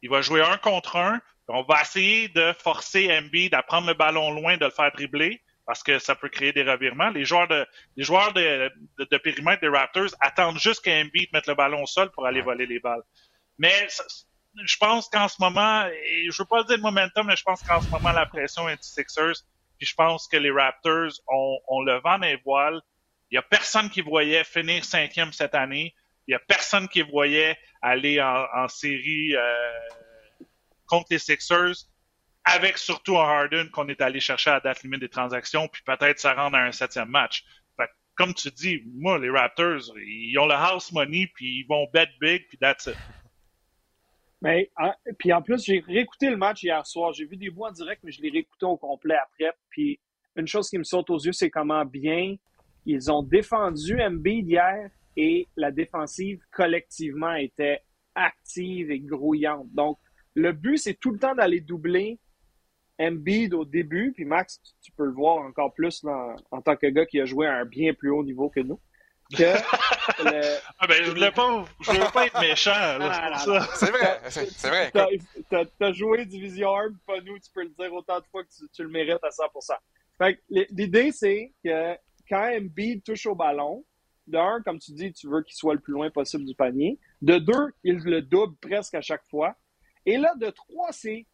[0.01, 1.21] Il va jouer un contre un.
[1.49, 5.41] On va essayer de forcer Embiid à prendre le ballon loin, de le faire dribbler,
[5.65, 7.09] parce que ça peut créer des revirements.
[7.09, 11.55] Les joueurs de, les joueurs de, de, périmètre des Raptors attendent juste qu'Embiid mette le
[11.55, 13.03] ballon au sol pour aller voler les balles.
[13.57, 13.87] Mais
[14.65, 17.61] je pense qu'en ce moment, et je veux pas dire le momentum, mais je pense
[17.63, 19.43] qu'en ce moment, la pression est Sixers.
[19.77, 22.81] Puis je pense que les Raptors ont, ont le vent dans les voiles.
[23.31, 25.95] Il y a personne qui voyait finir cinquième cette année.
[26.27, 29.71] Il y a personne qui voyait aller en, en série euh,
[30.85, 31.87] contre les Sixers,
[32.45, 35.81] avec surtout un Harden qu'on est allé chercher à la date limite des transactions, puis
[35.85, 37.45] peut-être ça rendre à un septième match.
[37.77, 41.87] Fait, comme tu dis, moi, les Raptors, ils ont le house money, puis ils vont
[41.93, 42.97] bet big, puis that's it.
[44.41, 44.69] Mais,
[45.17, 47.13] puis en plus, j'ai réécouté le match hier soir.
[47.13, 49.53] J'ai vu des bouts en direct, mais je l'ai réécouté au complet après.
[49.69, 50.01] Puis
[50.35, 52.35] une chose qui me saute aux yeux, c'est comment bien
[52.85, 57.81] ils ont défendu MB hier et la défensive collectivement était
[58.15, 59.67] active et grouillante.
[59.73, 59.97] Donc,
[60.35, 62.19] le but, c'est tout le temps d'aller doubler
[63.07, 64.13] Embiid au début.
[64.13, 66.03] Puis Max, tu peux le voir encore plus
[66.51, 68.79] en tant que gars qui a joué à un bien plus haut niveau que nous.
[69.39, 74.91] ah ben, je voulais pas, je voulais pas être méchant, ah, c'est vrai, c'est vrai.
[74.91, 78.49] T'as as joué Division 1, pas nous, tu peux le dire autant de fois que
[78.71, 79.75] tu, le mérites à 100%.
[80.17, 81.95] Fait l'idée, c'est que
[82.29, 83.83] quand Embiid touche au ballon,
[84.27, 86.99] de un, comme tu dis, tu veux qu'il soit le plus loin possible du panier.
[87.21, 89.55] De deux, il le double presque à chaque fois.
[90.05, 91.25] Et là, de trois, c'est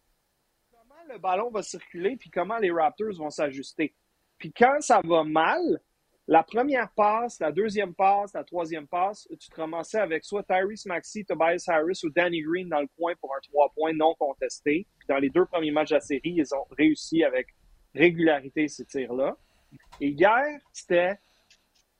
[1.09, 3.93] le ballon va circuler puis comment les Raptors vont s'ajuster.
[4.37, 5.81] Puis quand ça va mal,
[6.27, 10.85] la première passe, la deuxième passe, la troisième passe, tu te ramassais avec soit Tyrese
[10.85, 14.85] Maxey, Tobias Harris ou Danny Green dans le coin pour un trois points non contesté.
[15.07, 17.47] dans les deux premiers matchs de la série, ils ont réussi avec
[17.95, 19.35] régularité ces tirs-là.
[19.99, 21.17] Et hier, c'était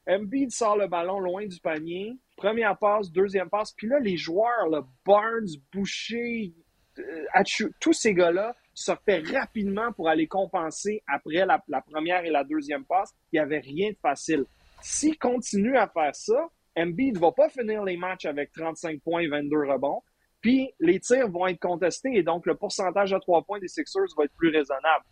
[0.08, 4.68] Embiid sort le ballon loin du panier, première passe, deuxième passe, puis là, les joueurs,
[4.70, 6.54] là, Barnes, Boucher,
[7.00, 7.44] euh,
[7.80, 13.14] tous ces gars-là, sortait rapidement pour aller compenser après la, première et la deuxième passe.
[13.32, 14.46] Il n'y avait rien de facile.
[14.82, 19.22] S'il continue à faire ça, Embiid ne va pas finir les matchs avec 35 points
[19.22, 20.02] et 22 rebonds.
[20.42, 24.08] Puis les tirs vont être contestés et donc le pourcentage à trois points des Sixers
[24.18, 25.04] va être plus raisonnable.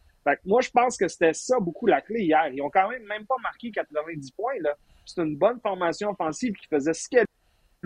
[0.45, 2.47] moi, je pense que c'était ça beaucoup la clé hier.
[2.53, 4.53] Ils ont quand même même pas marqué 90 points.
[5.05, 7.25] C'est une bonne formation offensive qui faisait ce qu'elle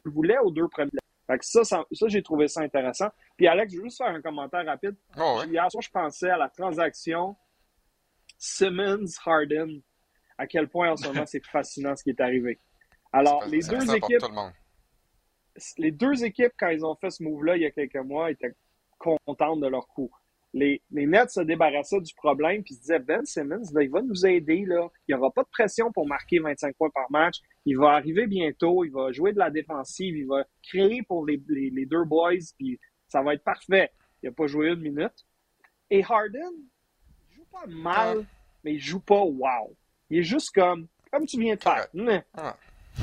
[0.06, 0.92] voulait aux deux premiers
[1.42, 3.10] ça, ça, j'ai trouvé ça intéressant.
[3.38, 4.96] Puis Alex, je veux juste faire un commentaire rapide.
[5.18, 7.36] Oh, Hier soir, je pensais à la transaction
[8.38, 9.82] Simmons-Harden.
[10.38, 12.60] À quel point en ce moment c'est fascinant ce qui est arrivé.
[13.14, 14.24] Alors, les deux équipes.
[15.78, 18.54] Les deux équipes, quand ils ont fait ce move-là il y a quelques mois, étaient
[18.98, 20.10] contentes de leur coup
[20.54, 24.26] les, les Nets se débarrassaient du problème puis se disaient Ben Simmons, il va nous
[24.26, 24.66] aider.
[24.66, 24.90] Là.
[25.08, 27.38] Il n'y aura pas de pression pour marquer 25 points par match.
[27.66, 31.42] Il va arriver bientôt, il va jouer de la défensive, il va créer pour les,
[31.48, 33.92] les, deux boys, puis ça va être parfait.
[34.22, 35.26] Il n'a pas joué une minute.
[35.90, 36.52] Et Harden,
[37.30, 38.26] il joue pas mal,
[38.64, 39.76] mais il joue pas wow.
[40.10, 41.88] Il est juste comme, comme tu viens de faire.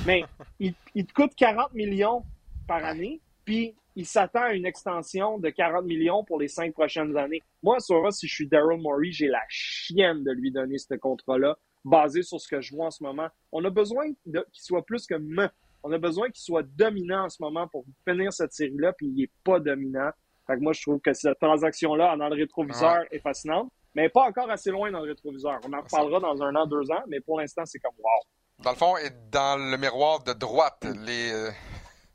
[0.06, 0.24] Mais
[0.58, 2.24] il, il te coûte 40 millions
[2.66, 7.16] par année, puis il s'attend à une extension de 40 millions pour les cinq prochaines
[7.16, 7.42] années.
[7.64, 11.58] Moi, sur si je suis Daryl Morey, j'ai la chienne de lui donner ce contrat-là,
[11.84, 13.26] basé sur ce que je vois en ce moment.
[13.50, 15.48] On a besoin qu'il soit plus que me.
[15.82, 19.14] On a besoin qu'il soit dominant en ce moment pour finir cette série-là, puis il
[19.14, 20.11] n'est pas dominant.
[20.46, 24.22] Fait que moi, je trouve que cette transaction-là dans le rétroviseur est fascinante, mais pas
[24.28, 25.58] encore assez loin dans le rétroviseur.
[25.66, 28.62] On en reparlera dans un an, deux ans, mais pour l'instant, c'est comme wow.
[28.62, 31.50] Dans le fond, et dans le miroir de droite, les, euh,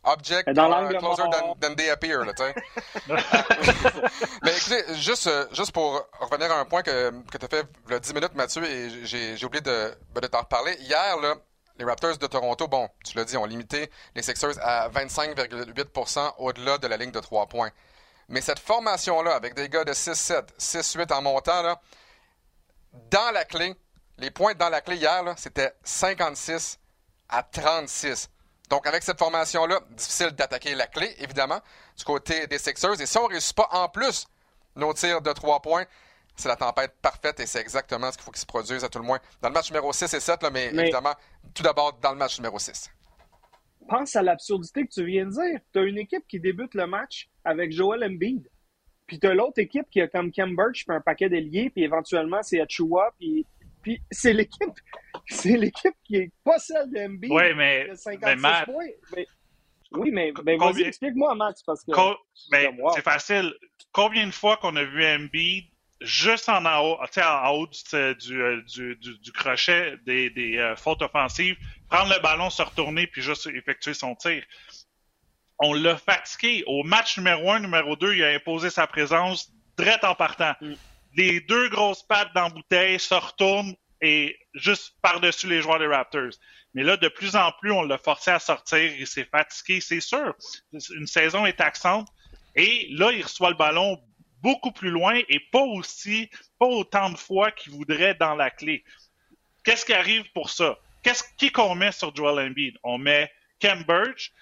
[0.05, 2.53] Object dans uh, closer than, than, they appear, là, tu sais.
[4.43, 7.65] Mais écoutez, juste, euh, juste pour revenir à un point que, que tu as fait
[7.87, 10.75] il y a 10 minutes, Mathieu, et j'ai oublié de, ben, de t'en reparler.
[10.81, 11.35] Hier, là,
[11.77, 16.77] les Raptors de Toronto, bon, tu l'as dit, ont limité les Sixers à 25,8% au-delà
[16.77, 17.71] de la ligne de 3 points.
[18.27, 21.79] Mais cette formation-là, avec des gars de 6-7, 6-8 en montant, là,
[23.09, 23.75] dans la clé,
[24.17, 26.79] les points dans la clé hier, c'était 56
[27.29, 28.29] à 36.
[28.69, 31.59] Donc, avec cette formation-là, difficile d'attaquer la clé, évidemment,
[31.97, 32.99] du côté des Sixers.
[33.01, 34.25] Et si on ne réussit pas en plus
[34.75, 35.85] nos tirs de trois points,
[36.35, 38.99] c'est la tempête parfaite et c'est exactement ce qu'il faut qu'il se produise à tout
[38.99, 41.13] le moins dans le match numéro 6 et 7, là, mais, évidemment,
[41.53, 42.89] tout d'abord dans le match numéro 6.
[43.87, 45.59] Pense à l'absurdité que tu viens de dire.
[45.73, 48.49] Tu as une équipe qui débute le match avec Joel Embiid.
[49.05, 51.83] Puis tu as l'autre équipe qui a comme Cam Birch, puis un paquet d'ailiers, puis
[51.83, 53.45] éventuellement c'est Achua, puis,
[53.83, 54.73] puis c'est l'équipe
[55.27, 57.25] c'est l'équipe qui est pas celle de MB.
[57.29, 57.87] Oui, mais,
[58.21, 58.85] mais Matt, points.
[59.91, 61.91] oui, mais, mais explique-moi, Matt, parce que.
[62.51, 63.53] Ben, c'est facile.
[63.91, 65.35] Combien de fois qu'on a vu MB
[66.03, 68.13] juste en haut, en haut du, euh,
[68.63, 71.55] du, du, du, crochet des, des euh, fautes offensives,
[71.89, 74.43] prendre le ballon, se retourner, puis juste effectuer son tir.
[75.59, 76.63] On l'a fatigué.
[76.67, 80.53] Au match numéro un, numéro deux, il a imposé sa présence direct en partant.
[80.59, 80.73] Mm.
[81.15, 85.87] Les deux grosses pattes dans la bouteille se retournent et juste par-dessus les joueurs des
[85.87, 86.33] Raptors.
[86.73, 88.79] Mais là, de plus en plus, on l'a forcé à sortir.
[88.79, 90.35] Il s'est fatigué, c'est sûr.
[90.71, 92.07] Une saison est taxante.
[92.55, 94.01] Et là, il reçoit le ballon
[94.41, 98.83] beaucoup plus loin et pas aussi, pas autant de fois qu'il voudrait dans la clé.
[99.63, 100.77] Qu'est-ce qui arrive pour ça?
[101.03, 102.77] Qu'est-ce qu'on met sur Joel Embiid?
[102.83, 103.31] On met
[103.87, 104.33] Burge,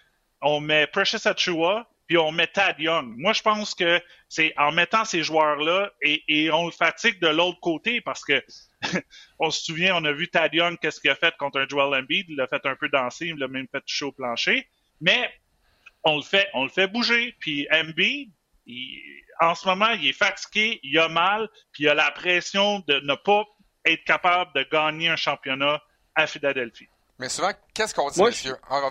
[0.42, 3.14] on met Precious Achua, puis on met Tad Young.
[3.16, 7.30] Moi, je pense que c'est en mettant ces joueurs-là et, et, on le fatigue de
[7.30, 8.44] l'autre côté parce que
[9.40, 11.98] on se souvient, on a vu Tad Young, qu'est-ce qu'il a fait contre un Joel
[11.98, 12.26] Embiid.
[12.28, 14.68] Il l'a fait un peu danser, il l'a même fait toucher au plancher.
[15.00, 15.34] Mais
[16.04, 17.34] on le fait, on le fait bouger.
[17.40, 18.30] Puis Embiid,
[19.40, 23.00] en ce moment, il est fatigué, il a mal, puis il a la pression de
[23.00, 23.46] ne pas
[23.86, 25.82] être capable de gagner un championnat
[26.16, 26.90] à Philadelphie.
[27.20, 28.58] Mais souvent, qu'est-ce qu'on dit, monsieur?
[28.70, 28.82] Ah,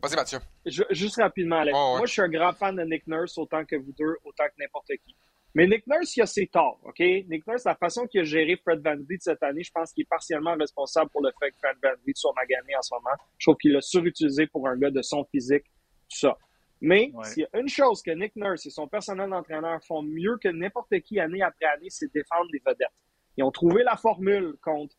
[0.00, 0.38] vas-y, Mathieu.
[0.66, 1.76] Juste rapidement, Alex.
[1.76, 4.54] Moi, je suis un grand fan de Nick Nurse, autant que vous deux, autant que
[4.58, 5.16] n'importe qui.
[5.54, 6.98] Mais Nick Nurse, il a ses torts, OK?
[6.98, 10.02] Nick Nurse, la façon qu'il a géré Fred Van Vliet cette année, je pense qu'il
[10.02, 13.16] est partiellement responsable pour le fait que Fred Van Vliet soit magané en ce moment.
[13.36, 16.38] Je trouve qu'il l'a surutilisé pour un gars de son physique, tout ça.
[16.80, 20.38] Mais s'il y a une chose que Nick Nurse et son personnel d'entraîneur font mieux
[20.42, 22.88] que n'importe qui année après année, c'est défendre les vedettes.
[23.36, 24.94] Ils ont trouvé la formule contre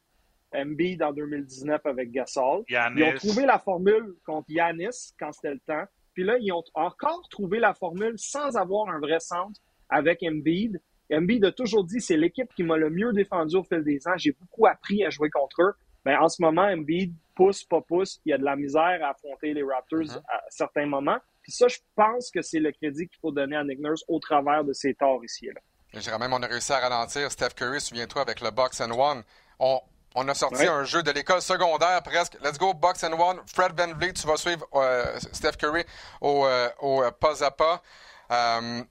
[0.56, 2.64] Embiid en 2019 avec Gasol.
[2.70, 5.86] Ils ont trouvé la formule contre Yanis quand c'était le temps.
[6.14, 10.80] Puis là, ils ont encore trouvé la formule sans avoir un vrai centre avec Embiid.
[11.12, 14.18] Embiid a toujours dit c'est l'équipe qui m'a le mieux défendu au fil des ans.
[14.18, 15.74] J'ai beaucoup appris à jouer contre eux.
[16.06, 18.20] Mais en ce moment, Embiid pousse, pas pousse.
[18.26, 20.24] Il y a de la misère à affronter les Raptors mm-hmm.
[20.28, 21.18] à certains moments.
[21.42, 24.20] Puis ça, je pense que c'est le crédit qu'il faut donner à Nick Nurse au
[24.20, 25.62] travers de ses torts ici et là.
[25.96, 29.24] Je même, on a réussi à ralentir Steph Curry, souviens-toi, avec le Box and One.
[29.60, 29.80] On,
[30.16, 32.38] on a sorti un jeu de l'école secondaire presque.
[32.44, 33.40] Let's go, Box and One.
[33.48, 35.84] Fred Van Vliet, tu vas suivre euh, Steph Curry
[36.22, 37.82] au, euh, au euh, pas à pas.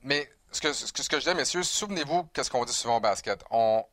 [0.03, 3.43] mais ce que, ce que, je dis, messieurs, souvenez-vous qu'est-ce qu'on dit souvent au basket.
[3.49, 3.83] On,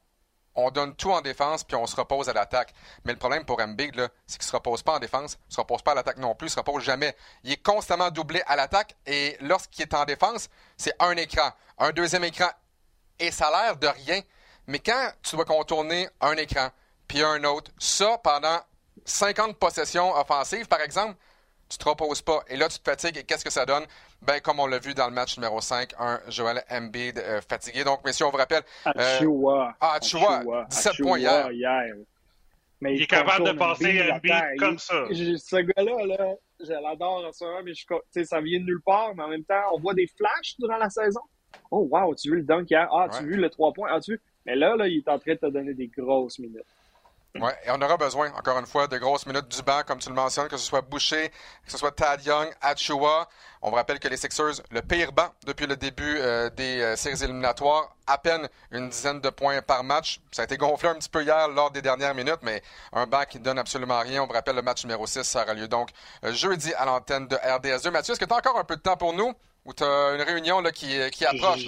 [0.55, 2.75] on donne tout en défense, puis on se repose à l'attaque.
[3.05, 5.55] Mais le problème pour Embiid, c'est qu'il ne se repose pas en défense, il ne
[5.55, 7.17] se repose pas à l'attaque non plus, il ne se repose jamais.
[7.45, 11.93] Il est constamment doublé à l'attaque, et lorsqu'il est en défense, c'est un écran, un
[11.93, 12.51] deuxième écran,
[13.19, 14.21] et ça a l'air de rien.
[14.67, 16.71] Mais quand tu dois contourner un écran,
[17.11, 18.61] puis un autre, ça pendant
[19.05, 21.17] 50 possessions offensives, par exemple,
[21.69, 22.45] tu te reposes pas.
[22.47, 23.17] Et là, tu te fatigues.
[23.17, 23.83] Et qu'est-ce que ça donne?
[24.23, 27.83] Ben, comme on l'a vu dans le match numéro 5, un Joel Embiid euh, fatigué.
[27.83, 28.63] Donc, messieurs, on vous rappelle.
[28.85, 29.71] Achua.
[29.71, 30.67] Euh, ah, Achua.
[30.71, 31.49] 17 points hier.
[32.81, 35.07] Mais il est capable de passer Embiid comme ça.
[35.11, 39.17] Ce gars-là, là, je l'adore en ce moment, mais je, ça vient de nulle part.
[39.17, 41.23] Mais en même temps, on voit des flashs durant la saison.
[41.73, 42.89] Oh, wow, tu as vu le dunk hier?
[42.93, 43.89] Ah, tu as vu le 3 points?
[43.91, 44.21] Ah, tu?
[44.47, 46.63] Mais là, là, il est en train de te donner des grosses minutes.
[47.37, 50.09] Oui, et on aura besoin, encore une fois, de grosses minutes du banc, comme tu
[50.09, 51.29] le mentionnes, que ce soit Boucher,
[51.65, 53.29] que ce soit Tad Young, Achua.
[53.63, 56.97] On vous rappelle que les Sixers, le pire banc depuis le début euh, des euh,
[56.97, 60.21] séries éliminatoires, à peine une dizaine de points par match.
[60.33, 62.63] Ça a été gonflé un petit peu hier lors des dernières minutes, mais
[62.93, 64.25] un banc qui ne donne absolument rien.
[64.25, 65.91] On vous rappelle, le match numéro 6, ça aura lieu donc
[66.25, 67.91] euh, jeudi à l'antenne de RDS2.
[67.91, 69.33] Mathieu, est-ce que tu as encore un peu de temps pour nous?
[69.65, 71.67] Ou tu as une réunion là, qui, qui approche?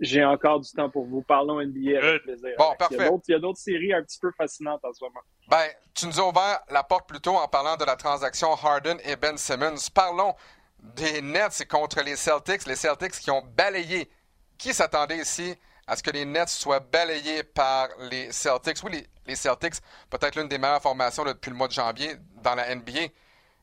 [0.00, 1.22] J'ai encore du temps pour vous.
[1.22, 2.50] Parlons NBA avec plaisir.
[2.58, 3.10] Bon, parfait.
[3.28, 5.20] Il y a d'autres séries un petit peu fascinantes en ce moment.
[5.48, 9.14] Ben, tu nous as ouvert la porte plutôt en parlant de la transaction Harden et
[9.14, 9.88] Ben Simmons.
[9.94, 10.34] Parlons
[10.80, 12.66] des Nets contre les Celtics.
[12.66, 14.10] Les Celtics qui ont balayé.
[14.58, 15.54] Qui s'attendait ici
[15.86, 18.82] à ce que les Nets soient balayés par les Celtics?
[18.82, 19.74] Oui, les, les Celtics,
[20.10, 23.08] peut-être l'une des meilleures formations depuis le mois de janvier dans la NBA.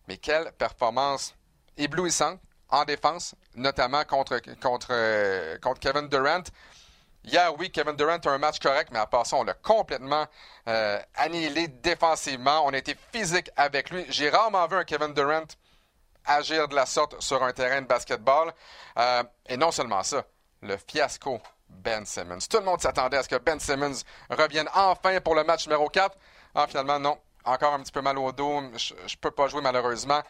[0.07, 1.35] Mais quelle performance
[1.77, 2.39] éblouissante
[2.71, 6.43] en défense, notamment contre, contre, contre Kevin Durant.
[7.23, 10.25] Hier, oui, Kevin Durant a un match correct, mais à part ça, on l'a complètement
[10.67, 12.65] euh, annihilé défensivement.
[12.65, 14.05] On a été physique avec lui.
[14.09, 15.45] J'ai rarement vu un Kevin Durant
[16.25, 18.51] agir de la sorte sur un terrain de basketball.
[18.97, 20.23] Euh, et non seulement ça,
[20.61, 22.39] le fiasco Ben Simmons.
[22.49, 25.89] Tout le monde s'attendait à ce que Ben Simmons revienne enfin pour le match numéro
[25.89, 26.17] 4.
[26.55, 27.19] Ah, finalement, non.
[27.43, 28.61] Encore un petit peu mal au dos.
[28.77, 30.21] Je ne peux pas jouer malheureusement.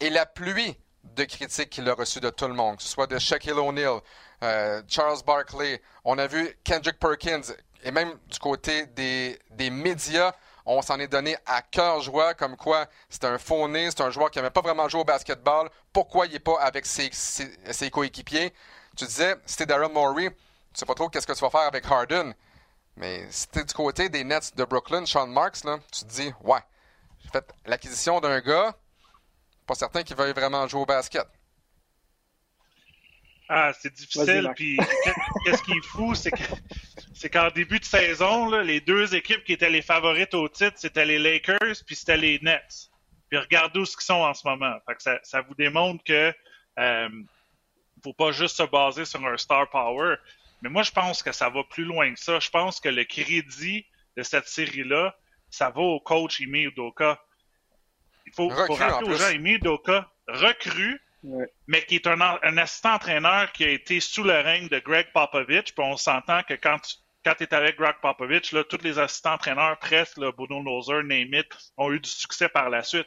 [0.00, 3.06] Et la pluie de critiques qu'il a reçues de tout le monde, que ce soit
[3.06, 4.00] de Shaquille O'Neal,
[4.42, 10.32] euh, Charles Barkley, on a vu Kendrick Perkins, et même du côté des, des médias,
[10.66, 14.10] on s'en est donné à cœur joie, comme quoi c'est un faux nez, c'est un
[14.10, 15.68] joueur qui n'avait pas vraiment joué au basketball.
[15.92, 17.10] Pourquoi il n'est pas avec ses,
[17.90, 18.52] coéquipiers?
[18.96, 20.36] Tu disais, c'était Darren Morey, tu
[20.74, 22.34] sais pas trop qu'est-ce que tu vas faire avec Harden.
[22.96, 26.60] Mais es du côté des Nets de Brooklyn, Sean Marks, là, tu te dis, ouais,
[27.20, 28.74] j'ai fait l'acquisition d'un gars,
[29.70, 31.26] pas certain qu'il veuille vraiment jouer au basket.
[33.48, 34.50] Ah, c'est difficile.
[34.56, 34.76] Puis,
[35.44, 36.42] qu'est-ce qui est fou, c'est que
[37.14, 40.76] c'est qu'en début de saison, là, les deux équipes qui étaient les favorites au titre,
[40.76, 42.90] c'était les Lakers puis c'était les Nets.
[43.28, 44.74] Puis regardez où ils sont en ce moment.
[44.88, 46.34] Fait que ça, ça vous démontre que
[46.80, 47.08] euh,
[48.02, 50.16] faut pas juste se baser sur un star power.
[50.62, 52.40] Mais moi, je pense que ça va plus loin que ça.
[52.40, 55.16] Je pense que le crédit de cette série-là,
[55.48, 57.20] ça va au coach Imi Udoka.
[58.30, 61.00] Il faut, faut rappeler aux gens, Imi Udoka, recrue,
[61.66, 62.20] mais qui est un,
[62.58, 65.74] assistant entraîneur qui a été sous le règne de Greg Popovich.
[65.74, 69.34] Puis on s'entend que quand tu quand es avec Greg Popovich, là, tous les assistants
[69.34, 71.42] entraîneurs, presque, là, Bruno Lozer, Name
[71.76, 73.06] ont eu du succès par la suite.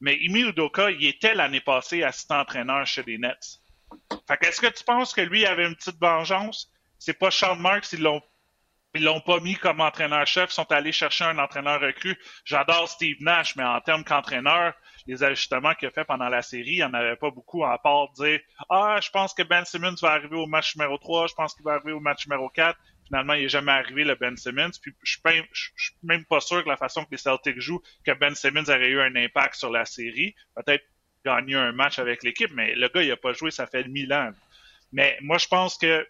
[0.00, 3.60] Mais Imi Udoka, il était l'année passée assistant entraîneur chez les Nets.
[4.26, 6.72] Fait est-ce que tu penses que lui avait une petite vengeance?
[6.98, 8.22] C'est pas Sean Marks, ils l'ont
[8.94, 12.16] ils l'ont pas mis comme entraîneur-chef, sont allés chercher un entraîneur recru.
[12.44, 14.74] J'adore Steve Nash, mais en termes qu'entraîneur,
[15.06, 17.78] les ajustements qu'il a fait pendant la série, il n'y en avait pas beaucoup, à
[17.78, 21.34] part dire Ah, je pense que Ben Simmons va arriver au match numéro 3, je
[21.34, 22.78] pense qu'il va arriver au match numéro 4.
[23.06, 24.70] Finalement, il n'est jamais arrivé, le Ben Simmons.
[24.82, 25.20] Puis je suis,
[25.76, 28.88] suis même pas sûr que la façon que les Celtics jouent, que Ben Simmons aurait
[28.88, 30.34] eu un impact sur la série.
[30.54, 30.84] Peut-être
[31.24, 34.12] gagner un match avec l'équipe, mais le gars, il n'a pas joué, ça fait mille
[34.12, 34.30] ans.
[34.92, 36.06] Mais moi, je pense que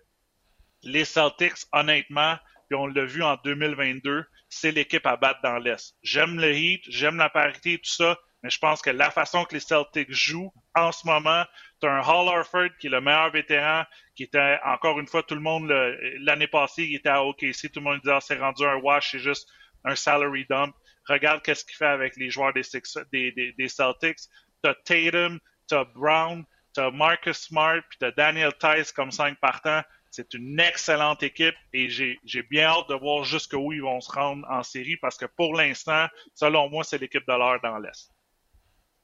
[0.83, 2.37] les Celtics, honnêtement,
[2.68, 5.94] puis on l'a vu en 2022, c'est l'équipe à battre dans l'Est.
[6.02, 9.44] J'aime le Heat, j'aime la parité et tout ça, mais je pense que la façon
[9.44, 11.44] que les Celtics jouent en ce moment,
[11.81, 15.22] tu as un Hall Harford qui est le meilleur vétéran, qui était encore une fois
[15.22, 15.68] tout le monde
[16.20, 19.12] l'année passée, il était à OKC, tout le monde disait ah, c'est rendu un wash,
[19.12, 19.48] c'est juste
[19.85, 20.74] un salary dump.
[21.09, 22.62] Regarde qu'est-ce qu'il fait avec les joueurs des,
[23.68, 24.18] Celtics.
[24.62, 29.83] T'as Tatum, t'as Brown, t'as Marcus Smart, puis t'as Daniel Tice comme cinq partants.
[30.11, 34.47] C'est une excellente équipe et j'ai bien hâte de voir jusqu'où ils vont se rendre
[34.51, 38.11] en série parce que pour l'instant, selon moi, c'est l'équipe de l'heure dans l'Est.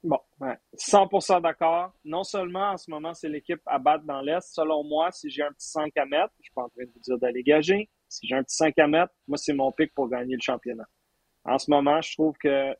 [0.03, 0.19] Bon,
[0.77, 1.93] 100% d'accord.
[2.05, 4.53] Non seulement en ce moment, c'est l'équipe à battre dans l'Est.
[4.53, 6.90] Selon moi, si j'ai un petit 5 à mettre, je suis pas en train de
[6.90, 7.88] vous dire d'aller gager.
[8.09, 10.85] Si j'ai un petit 5 à mettre, moi, c'est mon pic pour gagner le championnat.
[11.45, 12.75] En ce moment, je trouve que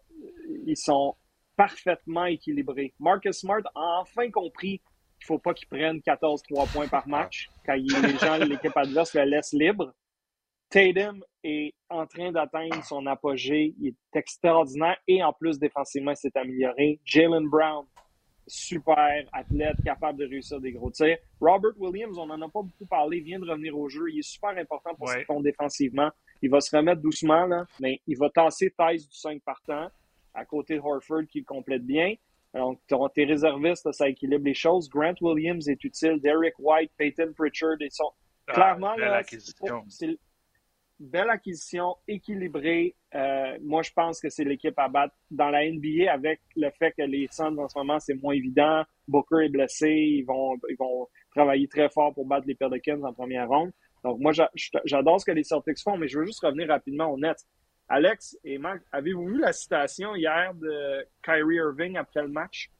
[0.67, 1.17] ils sont
[1.57, 2.95] parfaitement équilibrés.
[2.99, 4.83] Marcus Smart a enfin compris
[5.25, 9.23] qu'il faut pas qu'il prenne 14-3 points par match quand les gens, l'équipe adverse le
[9.25, 9.93] laisse libre.
[10.69, 13.75] Tatum est en train d'atteindre son apogée.
[13.81, 17.01] Il est extraordinaire et en plus, défensivement, il s'est amélioré.
[17.05, 17.87] Jalen Brown,
[18.47, 21.19] super athlète, capable de réussir des gros tirs.
[21.41, 24.11] Robert Williams, on n'en a pas beaucoup parlé, vient de revenir au jeu.
[24.11, 25.43] Il est super important pour ouais.
[25.43, 26.11] défensivement.
[26.43, 29.89] Il va se remettre doucement, là, mais il va tasser Thais du 5 partant
[30.35, 32.15] à côté de Horford qui le complète bien.
[32.55, 32.81] Donc,
[33.15, 34.89] tes réservistes, ça équilibre les choses.
[34.89, 36.21] Grant Williams est utile.
[36.21, 38.13] Derek White, Peyton Pritchard, ils sont
[38.47, 39.23] ah, clairement là,
[39.89, 40.19] c'est
[40.99, 42.95] belle acquisition, équilibrée.
[43.15, 46.93] Euh, moi, je pense que c'est l'équipe à battre dans la NBA avec le fait
[46.93, 48.85] que les Suns en ce moment, c'est moins évident.
[49.09, 49.91] Booker est blessé.
[49.91, 53.73] Ils vont, ils vont travailler très fort pour battre les Pelicans en première ronde.
[54.05, 54.33] Donc, moi,
[54.85, 57.45] j'adore ce que les Celtics font, mais je veux juste revenir rapidement au Nets.
[57.89, 62.71] Alex et Marc, avez-vous vu la citation hier de Kyrie Irving après le match?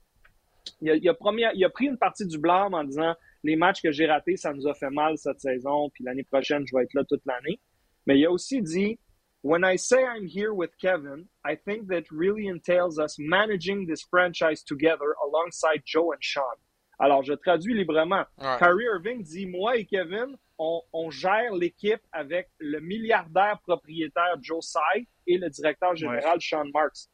[0.81, 3.83] Il a, il, a il a, pris une partie du blâme en disant les matchs
[3.83, 6.85] que j'ai ratés, ça nous a fait mal cette saison, puis l'année prochaine, je vais
[6.85, 7.61] être là toute l'année.
[8.07, 8.99] Mais il a aussi dit
[9.43, 14.03] When I say I'm here with Kevin, I think that really entails us managing this
[14.03, 16.57] franchise together alongside Joe and Sean.
[16.99, 18.25] Alors, je traduis librement.
[18.59, 24.65] Kyrie Irving dit Moi et Kevin, on, on gère l'équipe avec le milliardaire propriétaire Joe
[24.65, 27.09] Tsai et le directeur général Sean Marks.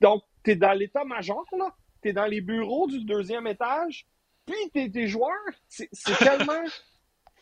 [0.00, 1.74] donc, tu es dans l'état-major, là.
[2.02, 4.06] Tu es dans les bureaux du deuxième étage,
[4.44, 5.32] puis tu es joueurs.
[5.68, 6.64] C'est tellement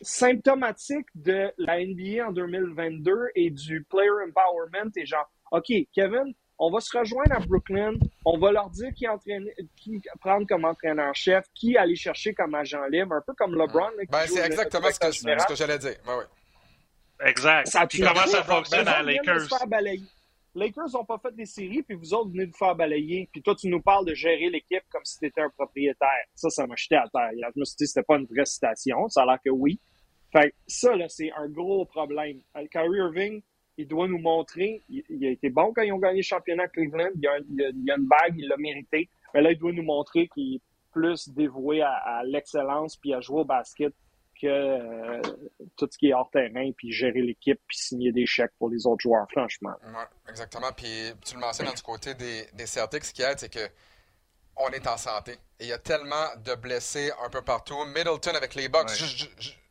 [0.01, 6.71] symptomatique de la NBA en 2022 et du player empowerment et genre, OK, Kevin, on
[6.71, 11.45] va se rejoindre à Brooklyn, on va leur dire qui, entraîner, qui prendre comme entraîneur-chef,
[11.53, 13.91] qui aller chercher comme agent libre, un peu comme LeBron.
[14.09, 15.95] ben, c'est exactement ce que, ce que j'allais dire.
[16.05, 16.23] Ben, oui.
[17.27, 17.67] Exact.
[17.67, 19.47] Ça puis comment ça fonctionne à Lakers?
[20.55, 23.27] Lakers n'ont pas fait des séries, puis vous autres venez de faire balayer.
[23.31, 26.25] Puis toi, tu nous parles de gérer l'équipe comme si tu étais un propriétaire.
[26.33, 27.31] Ça, ça m'a jeté à terre.
[27.33, 29.09] Je me suis dit que c'était pas une vraie citation.
[29.09, 29.79] Ça a l'air que oui.
[30.31, 32.39] Fait ça, là, c'est un gros problème.
[32.55, 33.41] Euh, Kyrie Irving,
[33.77, 37.09] il doit nous montrer, il, a été bon quand ils ont gagné le championnat Cleveland,
[37.15, 39.09] il a, il a, une bague, il l'a mérité.
[39.33, 40.61] Mais là, il doit nous montrer qu'il est
[40.91, 43.93] plus dévoué à, l'excellence puis à jouer au basket
[44.41, 45.21] que euh,
[45.77, 48.85] tout ce qui est hors terrain, puis gérer l'équipe, puis signer des chèques pour les
[48.85, 49.73] autres joueurs, franchement.
[49.83, 50.71] Ouais, exactement.
[50.75, 53.69] Puis tu le mentionnes du côté des, des Celtics, ce qui aide, c'est que
[54.57, 55.33] on est en santé.
[55.59, 57.75] Et il y a tellement de blessés un peu partout.
[57.85, 58.89] Middleton avec les Bucks,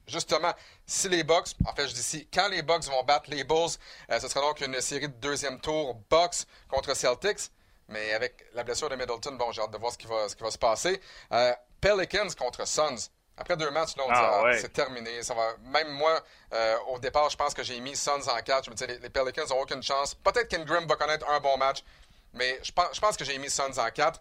[0.07, 0.53] justement,
[0.87, 3.71] si les Bucks, en fait, je dis si, quand les Bucks vont battre les Bulls,
[4.11, 7.51] euh, ce sera donc une série de deuxième tour Bucks contre Celtics.
[7.89, 10.35] Mais avec la blessure de Middleton, bon, j'ai hâte de voir ce qui va, ce
[10.35, 11.01] qui va se passer.
[11.33, 13.11] Euh, Pelicans contre Suns.
[13.37, 14.59] Après deux matchs, là, on Ah, dit, ah, ouais.
[14.61, 15.23] c'est terminé.
[15.23, 15.57] Ça va...
[15.65, 18.65] Même moi, euh, au départ, je pense que j'ai mis Suns en 4.
[18.65, 20.15] Je me disais, les, les Pelicans n'ont aucune chance.
[20.15, 21.85] Peut-être qu'Ingram va connaître un bon match,
[22.33, 24.21] mais je pense, je pense que j'ai mis Suns en 4.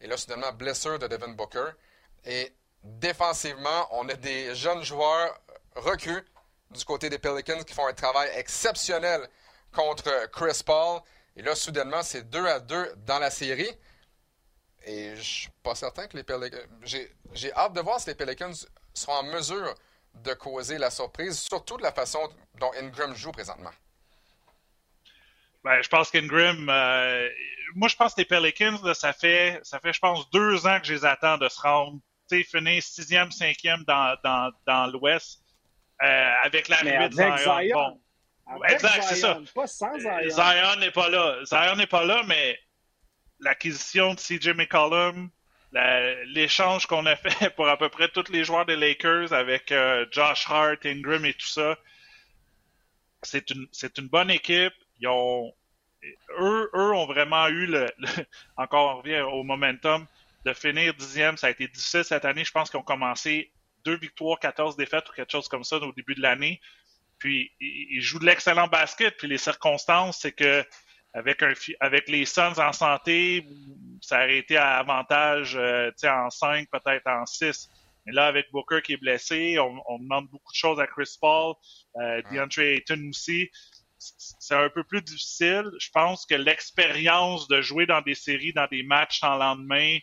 [0.00, 1.70] Et là, soudainement, blessure de Devin Booker.
[2.24, 2.52] Et
[2.82, 5.40] défensivement, on a des jeunes joueurs
[5.76, 6.24] recrues
[6.70, 9.28] du côté des Pelicans qui font un travail exceptionnel
[9.72, 11.00] contre Chris Paul.
[11.36, 13.70] Et là, soudainement, c'est 2 à 2 dans la série.
[14.84, 16.58] Et je suis pas certain que les Pelicans.
[16.82, 18.52] J'ai, hâte de voir si les Pelicans
[18.94, 19.74] seront en mesure
[20.14, 22.20] de causer la surprise, surtout de la façon
[22.58, 23.70] dont Ingram joue présentement.
[25.64, 27.28] Ben, je pense qu'Ingram, euh,
[27.76, 30.86] moi, je pense que les Pelicans, ça fait, ça fait, je pense, deux ans que
[30.86, 35.42] je les attends de se rendre, finir sixième, cinquième dans, dans, dans l'Ouest,
[36.02, 37.36] euh, avec l'arrivée de Zion.
[37.36, 37.70] Zion.
[37.74, 38.00] Bon,
[38.62, 40.76] Avec Exact, c'est Pas sans Zion.
[40.80, 41.44] N'est pas là.
[41.44, 42.58] Zion n'est pas là, mais
[43.40, 45.30] l'acquisition de CJ McCollum,
[46.26, 50.06] l'échange qu'on a fait pour à peu près tous les joueurs des Lakers avec euh,
[50.10, 51.76] Josh Hart, Ingram et tout ça,
[53.22, 54.74] c'est une, c'est une bonne équipe.
[55.00, 55.52] Ils ont,
[56.38, 58.08] eux, eux ont vraiment eu le, le-
[58.56, 60.06] encore on revient au momentum
[60.44, 61.36] de finir dixième.
[61.36, 62.44] Ça a été difficile cette année.
[62.44, 63.52] Je pense qu'ils ont commencé
[63.84, 66.60] deux victoires, 14 défaites ou quelque chose comme ça au début de l'année.
[67.18, 69.16] Puis ils jouent de l'excellent basket.
[69.16, 70.64] Puis les circonstances, c'est que
[71.14, 73.46] avec un avec les Suns en santé,
[74.00, 77.68] ça aurait été à avantage euh, tu sais, en 5, peut-être en 6.
[78.06, 81.16] Mais là, avec Booker qui est blessé, on, on demande beaucoup de choses à Chris
[81.20, 81.54] Paul,
[81.96, 83.50] euh, DeAndre Ayton aussi.
[83.98, 85.70] C'est un peu plus difficile.
[85.78, 89.98] Je pense que l'expérience de jouer dans des séries, dans des matchs sans lendemain,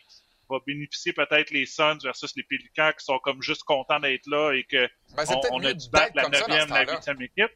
[0.50, 4.52] va bénéficier peut-être les Suns versus les Pélicans qui sont comme juste contents d'être là
[4.52, 7.52] et que Ben, on, on a dû battre la neuvième, la huitième équipe.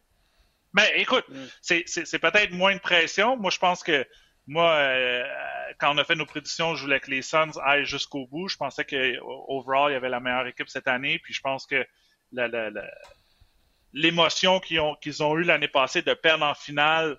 [0.73, 1.45] Mais écoute, Mm.
[1.63, 3.37] c'est- c'est c'est peut-être moins de pression.
[3.37, 4.07] Moi, je pense que
[4.47, 5.25] moi, euh,
[5.79, 8.49] quand on a fait nos prédictions, je voulais que les Suns aillent jusqu'au bout.
[8.49, 9.17] Je pensais que
[9.49, 11.19] overall, il y avait la meilleure équipe cette année.
[11.21, 11.87] Puis je pense que
[12.33, 12.91] la- la- la-
[13.93, 17.17] l'émotion qu'ils ont, qu'ils ont eue l'année passée de perdre en finale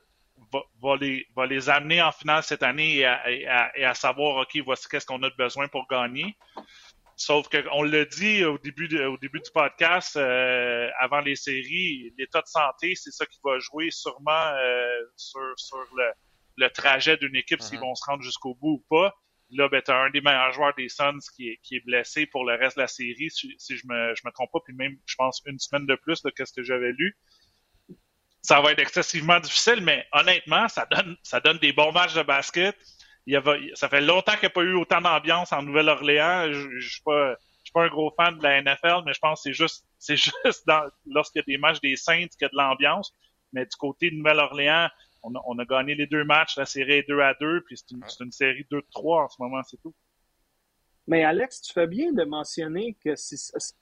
[0.51, 3.85] va, va les, va les amener en finale cette année et à, et à- et
[3.85, 6.35] à savoir, OK, voici qu'est-ce qu'on a de besoin pour gagner.
[7.17, 12.13] Sauf qu'on l'a dit au début, de- au début du podcast, euh, avant les séries,
[12.17, 16.11] l'état de santé, c'est ça qui va jouer sûrement euh, sur, sur le,
[16.57, 17.85] le trajet d'une équipe, s'ils Mhm.
[17.85, 19.13] vont se rendre jusqu'au bout ou pas.
[19.51, 22.25] Là, ben, tu as un des meilleurs joueurs des Suns qui est, qui est blessé
[22.25, 24.73] pour le reste de la série, si, si je me, je me trompe pas, puis
[24.75, 27.15] même, je pense, une semaine de plus de ce que j'avais lu.
[28.45, 32.21] Ça va être excessivement difficile, mais honnêtement, ça donne, ça donne des bons matchs de
[32.21, 32.75] basket.
[33.25, 36.51] Il y avait, ça fait longtemps qu'il n'y a pas eu autant d'ambiance en Nouvelle-Orléans.
[36.51, 39.19] Je ne suis pas, je suis pas un gros fan de la NFL, mais je
[39.19, 40.15] pense que c'est juste, c'est
[40.45, 43.11] juste dans, lorsqu'il y a des matchs des Saints qu'il y a de l'ambiance.
[43.51, 44.89] Mais du côté de Nouvelle-Orléans,
[45.23, 46.55] on a, on a gagné les deux matchs.
[46.57, 49.23] La série est 2 à 2, puis c'est une, c'est une série 2 de 3
[49.23, 49.95] en ce moment, c'est tout.
[51.07, 53.75] Mais Alex, tu fais bien de mentionner que c'est-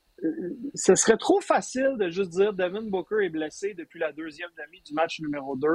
[0.74, 4.82] ce serait trop facile de juste dire Devin Booker est blessé depuis la deuxième demi
[4.82, 5.68] du match numéro 2.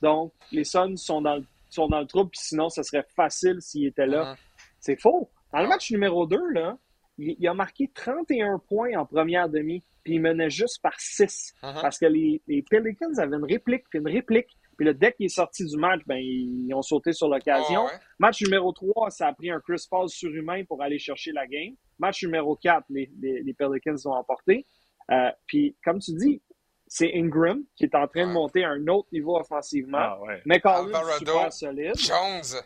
[0.00, 3.56] Donc, les Suns sont dans le, sont dans le trouble, puis sinon, ce serait facile
[3.60, 4.32] s'il était là.
[4.32, 4.36] Mhm.
[4.80, 5.30] C'est faux.
[5.52, 6.76] Dans le match numéro 2, là,
[7.18, 11.54] il, il a marqué 31 points en première demi, puis il menait juste par 6.
[11.62, 11.78] Mhm.
[11.80, 14.48] Parce que les, les Pelicans avaient une réplique, puis une réplique.
[14.76, 17.86] Puis le dès qu'il est sorti du match, ben, ils ont sauté sur l'occasion.
[17.86, 18.00] Ah.
[18.18, 21.74] Match numéro 3, ça a pris un Chris Paul surhumain pour aller chercher la game.
[22.02, 24.66] Match numéro 4, les, les, les Pelicans ont emporté.
[25.10, 26.42] Euh, puis, comme tu dis,
[26.86, 29.98] c'est Ingram qui est en train de monter à un autre niveau offensivement.
[30.00, 30.42] Ah ouais.
[30.44, 31.18] McCollum, Alvarado.
[31.18, 31.92] super solide.
[31.96, 32.60] Jones.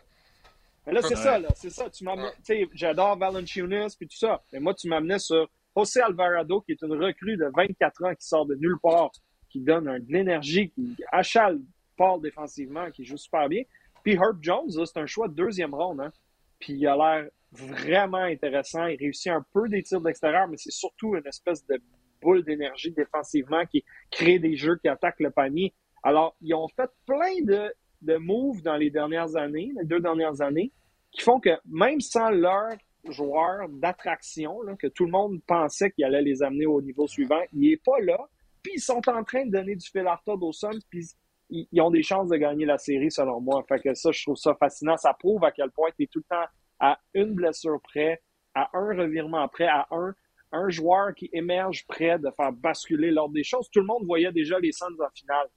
[0.85, 1.23] Mais là, c'est Ouais.
[1.23, 1.49] ça, là.
[1.55, 1.89] C'est ça.
[1.89, 2.33] Tu m'amenais, Ouais.
[2.37, 4.41] tu sais, j'adore Valanciunas puis tout ça.
[4.51, 8.25] Mais moi, tu m'amenais sur José Alvarado, qui est une recrue de 24 ans qui
[8.27, 9.11] sort de nulle part,
[9.49, 11.59] qui donne un- de l'énergie, qui achale
[11.97, 13.63] fort défensivement, qui joue super bien.
[14.03, 16.11] Puis Herb Jones, là, c'est un choix de deuxième ronde, hein.
[16.59, 18.85] Puis il a l'air vraiment intéressant.
[18.87, 21.81] Il réussit un peu des tirs d'extérieur, mais c'est surtout une espèce de
[22.21, 25.73] boule d'énergie défensivement qui crée des jeux qui attaquent le panier.
[26.03, 30.41] Alors, ils ont fait plein de, de moves dans les dernières années, les deux dernières
[30.41, 30.71] années,
[31.11, 32.75] qui font que même sans leur
[33.09, 37.69] joueur d'attraction, que tout le monde pensait qu'il allait les amener au niveau suivant, il
[37.69, 38.17] n'est pas là.
[38.61, 40.53] Puis ils sont en train de donner du fil à retordre
[41.49, 43.63] ils, ils ont des chances de gagner la série, selon moi.
[43.67, 44.97] Fait que ça, je trouve ça fascinant.
[44.97, 46.45] Ça prouve à quel point tu es tout le temps
[46.79, 48.21] à une blessure près,
[48.53, 50.13] à un revirement près, à un,
[50.51, 53.69] un joueur qui émerge près de faire basculer l'ordre des choses.
[53.71, 55.47] Tout le monde voyait déjà les Suns en finale.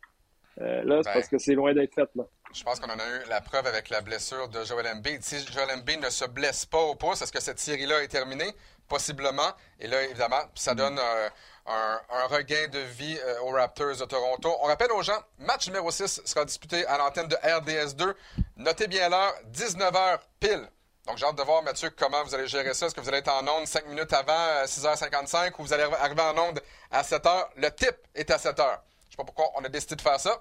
[0.61, 1.15] Euh, là, c'est Ben.
[1.15, 2.25] parce que c'est loin d'être fait, là.
[2.53, 5.23] Je pense qu'on en a eu la preuve avec la blessure de Joel Embiid.
[5.23, 8.53] Si Joel Embiid ne se blesse pas au pouce, est-ce que cette série-là est terminée?
[8.89, 9.53] Possiblement.
[9.79, 11.29] Et là, évidemment, ça donne euh,
[11.67, 14.55] un, regain de vie euh, aux Raptors de Toronto.
[14.63, 18.15] On rappelle aux gens, match numéro 6 sera disputé à l'antenne de RDS2.
[18.57, 20.69] Notez bien l'heure, 19h pile.
[21.07, 22.87] Donc, j'ai hâte de voir, Mathieu, comment vous allez gérer ça.
[22.87, 25.83] Est-ce que vous allez être en onde 5 minutes avant 6h55 euh, ou vous allez
[25.83, 27.49] arriver en onde à 7h?
[27.57, 28.57] Le tip est à 7h.
[28.57, 30.41] Je ne sais pas pourquoi on a décidé de faire ça.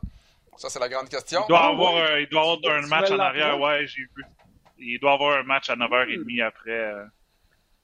[0.57, 1.41] Ça, c'est la grande question.
[1.47, 4.25] Il doit avoir, il doit avoir un match en arrière, ouais, j'ai vu.
[4.77, 6.93] Il doit avoir un match à 9h30 après.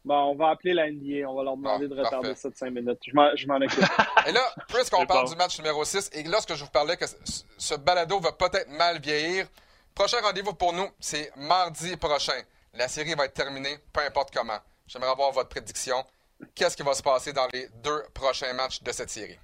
[0.06, 1.28] Bon, on va appeler la NBA.
[1.28, 3.00] On va leur demander de retarder ça de 5 minutes.
[3.04, 3.84] Je m'en occupe.
[4.28, 7.06] et là, puisqu'on parle du match numéro 6, et lorsque je vous parlais que
[7.58, 9.48] ce balado va peut-être mal vieillir,
[9.96, 12.40] prochain rendez-vous pour nous, c'est mardi prochain.
[12.76, 14.60] La série va être terminée, peu importe comment.
[14.86, 15.98] J'aimerais avoir votre prédiction.
[16.54, 19.40] Qu'est-ce qui va se passer dans les deux prochains matchs de cette série?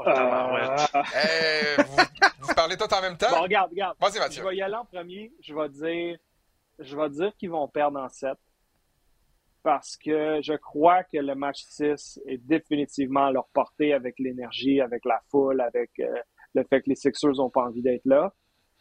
[0.00, 1.76] Euh...
[1.78, 1.96] vous,
[2.40, 3.30] vous, parlez tout en même temps?
[3.30, 3.96] Bon, regarde, regarde.
[3.98, 4.42] Vas-y, Mathieu.
[4.42, 5.32] Je vais y aller en premier.
[5.40, 6.18] Je vais dire
[6.78, 8.36] je vais dire qu'ils vont perdre en 7
[9.62, 14.80] parce que je crois que le match 6 est définitivement à leur portée avec l'énergie,
[14.80, 16.14] avec la foule, avec euh,
[16.54, 18.32] le fait que les Sixers n'ont pas envie d'être là.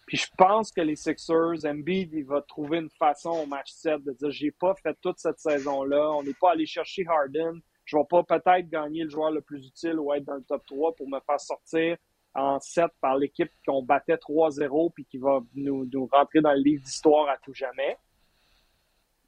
[0.06, 4.04] Puis je pense que les Sixers, Embiid, il va trouver une façon au match 7
[4.04, 7.98] de dire j'ai pas fait toute cette saison-là, on n'est pas allé chercher Harden, je
[7.98, 10.96] vais pas peut-être gagner le joueur le plus utile ou être dans le top 3
[10.96, 11.98] pour me faire sortir
[12.38, 16.62] en 7 par l'équipe qu'on battait 3-0 puis qui va nous, nous, rentrer dans le
[16.62, 17.98] livre d'histoire à tout jamais.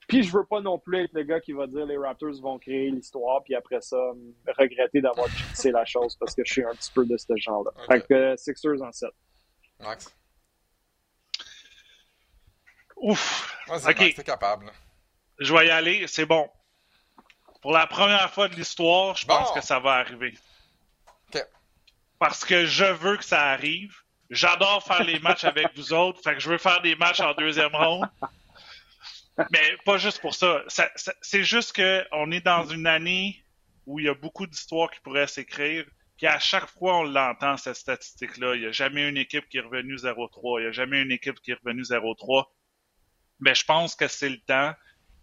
[0.07, 2.57] Puis je veux pas non plus être le gars qui va dire les Raptors vont
[2.57, 3.97] créer l'histoire puis après ça
[4.57, 7.71] regretter d'avoir fixé la chose parce que je suis un petit peu de ce genre-là.
[7.87, 9.09] Fait que Sixers en 7.
[9.79, 10.15] Max?
[12.97, 13.57] Ouf.
[13.69, 14.23] ok.
[14.23, 14.71] capable.
[15.39, 16.49] Je vais y aller, c'est bon.
[17.61, 20.33] Pour la première fois de l'histoire, je pense que ça va arriver
[22.19, 23.95] parce que je veux que ça arrive.
[24.29, 27.33] J'adore faire les matchs avec vous autres, fait que je veux faire des matchs en
[27.33, 28.07] deuxième ronde.
[29.51, 30.63] Mais pas juste pour ça.
[31.21, 33.43] c'est juste qu'on est dans une année
[33.85, 35.85] où il y a beaucoup d'histoires qui pourraient s'écrire.
[36.17, 38.55] Puis à chaque fois, on l'entend, cette statistique-là.
[38.55, 40.59] Il n'y a jamais une équipe qui est revenue 0-3.
[40.59, 42.45] Il n'y a jamais une équipe qui est revenue 0-3.
[43.39, 44.73] Mais je pense que c'est le temps.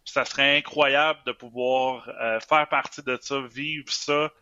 [0.07, 4.32] Ça serait incroyable de pouvoir euh, faire partie de ça, vivre ça,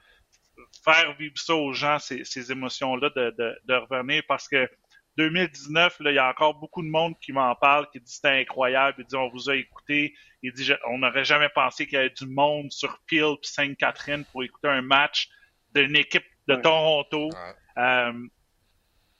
[0.85, 4.69] faire vivre ça aux gens, ces, ces émotions-là, de, de, de, revenir parce que
[5.17, 8.41] 2019, là, il y a encore beaucoup de monde qui m'en parle, qui dit c'était
[8.41, 11.99] incroyable, il dit on vous a écouté, il dit on n'aurait jamais pensé qu'il y
[11.99, 15.29] avait du monde sur Peel et Sainte-Catherine pour écouter un match
[15.75, 17.31] d'une équipe de Toronto.
[17.79, 18.13] Euh,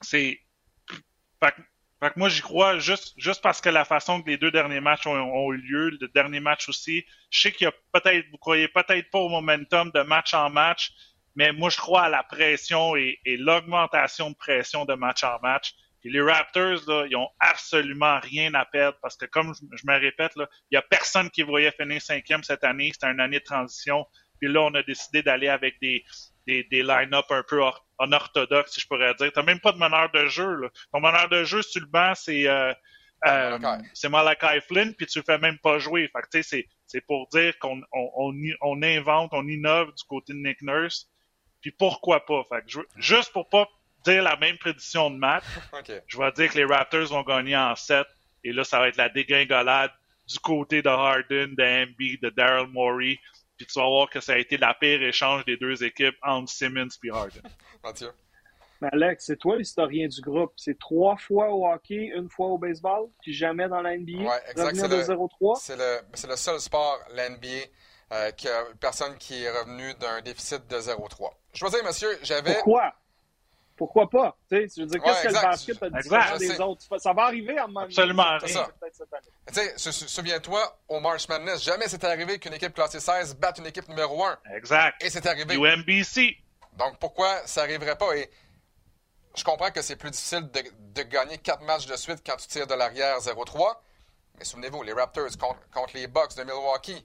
[0.01, 0.41] c'est
[1.43, 1.55] fait,
[2.01, 4.81] fait, que moi j'y crois juste juste parce que la façon que les deux derniers
[4.81, 8.27] matchs ont, ont eu lieu, le dernier match aussi, je sais qu'il y a peut-être
[8.31, 10.93] vous croyez peut-être pas au momentum de match en match,
[11.37, 15.75] mais moi, je crois à la pression et, l'augmentation de pression de match en match.
[16.05, 19.99] Et les Raptors, là, ils ont absolument rien à perdre parce que, comme je, me
[19.99, 22.91] répète, il y a personne qui voyait finir cinquième cette année.
[22.93, 24.05] C'était une année de transition.
[24.39, 26.05] Puis là, on a décidé d'aller avec des,
[26.47, 27.63] des, des line-up un peu
[28.01, 29.33] unorthodoxes, si je pourrais dire.
[29.33, 30.55] T'as même pas de meneur de jeu.
[30.57, 30.69] Là.
[30.93, 32.75] Ton meneur de jeu sur le banc, c'est euh,
[33.27, 33.59] euh,
[33.95, 36.11] c'est Malachi Flynn, puis tu le fais même pas jouer.
[36.13, 40.35] Fait que, c'est, c'est pour dire qu'on on, on, on, invente, on innove du côté
[40.35, 41.09] de Nick Nurse.
[41.65, 42.45] Puis pourquoi pas?
[42.45, 43.67] Fait que juste pour pas
[44.05, 45.45] dire la même prédiction de match,
[46.07, 48.07] je vais dire que les Raptors vont gagner en 7.
[48.45, 49.91] Et là, ça va être la dégringolade
[50.29, 53.19] du côté de Harden, de Embiid, de Daryl Morey.
[53.57, 56.53] Puis tu vas voir que ça a été la pire échange des deux équipes entre
[56.53, 57.41] Simmons et Harden.
[57.83, 58.11] Mathieu.
[58.83, 60.53] Mais Alex, c'est toi l'historien du groupe.
[60.57, 64.19] C'est trois fois au hockey, une fois au baseball, puis jamais dans la NBA.
[64.19, 64.75] Ouais, exact.
[64.75, 67.71] C'est le, le, le, seul sport, la NBA,
[68.15, 71.31] euh, qu'il y a personne qui est revenu d'un déficit de 0,3.
[71.53, 72.55] Je veux dire, monsieur, j'avais.
[72.55, 72.95] Pourquoi?
[73.77, 74.37] Pourquoi pas?
[74.49, 76.99] Tu sais, je veux dire, qu'est-ce que le basket a différent des autres?
[76.99, 78.55] Ça va arriver à un moment Absolument Tu
[79.53, 83.89] sais, souviens-toi, au March Madness, jamais c'était arrivé qu'une équipe classée 16 batte une équipe
[83.89, 84.39] numéro 1.
[84.55, 85.03] Exact.
[85.03, 85.57] Et c'est arrivé.
[85.57, 86.37] UMBC.
[86.79, 88.17] Donc, pourquoi ça n'arriverait pas?
[88.17, 88.31] Et
[89.35, 90.63] je comprends que c'est plus difficile de,
[90.95, 93.75] de, gagner quatre matchs de suite quand tu tires de l'arrière 0-3.
[94.39, 97.05] Mais souvenez-vous, les Raptors contre, contre les Bucks de Milwaukee,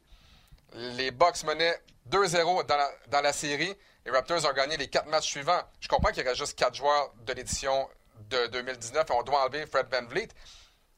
[0.73, 2.65] les Bucks menaient 2-0
[3.09, 3.75] dans la, série.
[4.05, 5.61] Les Raptors ont gagné les quatre matchs suivants.
[5.79, 7.87] Je comprends qu'il y reste juste quatre joueurs de l'édition
[8.29, 10.29] de 2019 et on doit enlever Fred Van Vliet.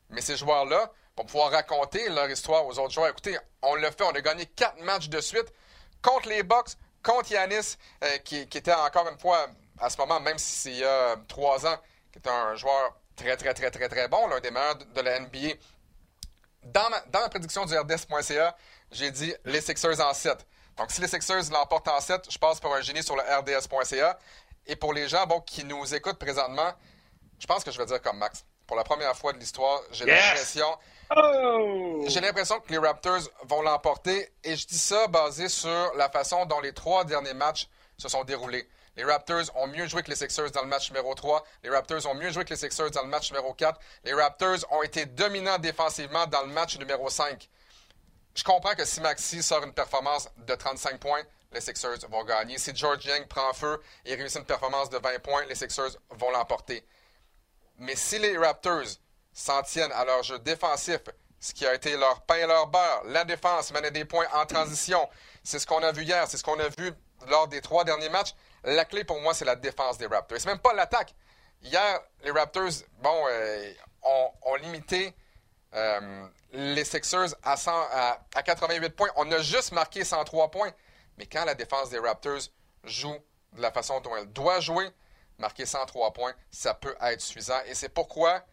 [0.09, 3.09] Mais ces joueurs-là vont pouvoir raconter leur histoire aux autres joueurs.
[3.09, 5.51] Écoutez, on l'a fait, on a gagné quatre matchs de suite
[6.01, 6.71] contre les Bucks,
[7.03, 9.47] contre Yanis, euh, qui, était encore une fois,
[9.79, 11.77] à ce moment, même s'il y a trois ans,
[12.11, 15.19] qui était un joueur très, très, très, très, très bon, l'un des meilleurs de, la
[15.19, 15.53] NBA.
[16.63, 18.55] Dans dans ma prédiction du RDS.ca,
[18.91, 20.45] j'ai dit les Sixers en 7.
[20.77, 24.17] Donc, si les Sixers l'emportent en 7, je passe pour un génie sur le RDS.ca.
[24.67, 26.71] Et pour les gens bon, qui nous écoutent présentement,
[27.39, 28.45] je pense que je vais dire comme Max.
[28.67, 30.67] pour la première fois de l'histoire, j'ai l'impression.
[31.15, 32.05] Oh!
[32.07, 36.45] J'ai l'impression que les Raptors vont l'emporter et je dis ça basé sur la façon
[36.45, 37.67] dont les trois derniers matchs
[37.97, 38.67] se sont déroulés.
[38.95, 41.43] Les Raptors ont mieux joué que les Sixers dans le match numéro 3.
[41.63, 43.79] Les Raptors ont mieux joué que les Sixers dans le match numéro 4.
[44.03, 47.49] Les Raptors ont été dominants défensivement dans le match numéro 5.
[48.33, 52.57] Je comprends que si Maxi sort une performance de 35 points, les Sixers vont gagner.
[52.57, 56.31] Si George Young prend feu et réussit une performance de 20 points, les Sixers vont
[56.31, 56.85] l'emporter.
[57.77, 58.99] Mais si les Raptors
[59.33, 61.01] s'en tiennent à leur jeu défensif,
[61.39, 64.45] ce qui a été leur pain et leur beurre, la défense menait des points en
[64.45, 65.09] transition,
[65.43, 66.93] c'est ce qu'on a vu hier, c'est ce qu'on a vu
[67.27, 68.33] lors des trois derniers matchs.
[68.63, 70.39] La clé pour moi, c'est la défense des Raptors.
[70.39, 71.15] C'est même pas l'attaque.
[71.63, 73.73] Hier, les Raptors, bon, euh,
[74.03, 75.13] ont, limité
[75.73, 79.09] euh, les Sixers à, 100, à, 88 points.
[79.15, 80.71] On a juste marqué 103 points.
[81.17, 82.41] Mais quand la défense des Raptors
[82.83, 83.15] joue
[83.55, 84.87] de la façon dont elle doit jouer,
[85.37, 87.59] marquer 103 points, ça peut être suffisant.
[87.67, 88.43] Et c'est pourquoi,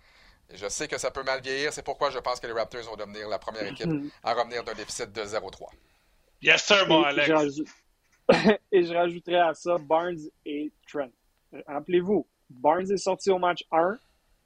[0.51, 2.85] et je sais que ça peut mal vieillir, c'est pourquoi je pense que les Raptors
[2.85, 3.91] vont devenir la première équipe
[4.23, 5.69] à revenir d'un déficit de 0-3.
[6.43, 7.61] Yes, sir, mon Alex.
[8.73, 11.11] et je rajouterais à ça Barnes et Trent.
[11.67, 13.99] Rappelez-vous, Barnes est sorti au match 1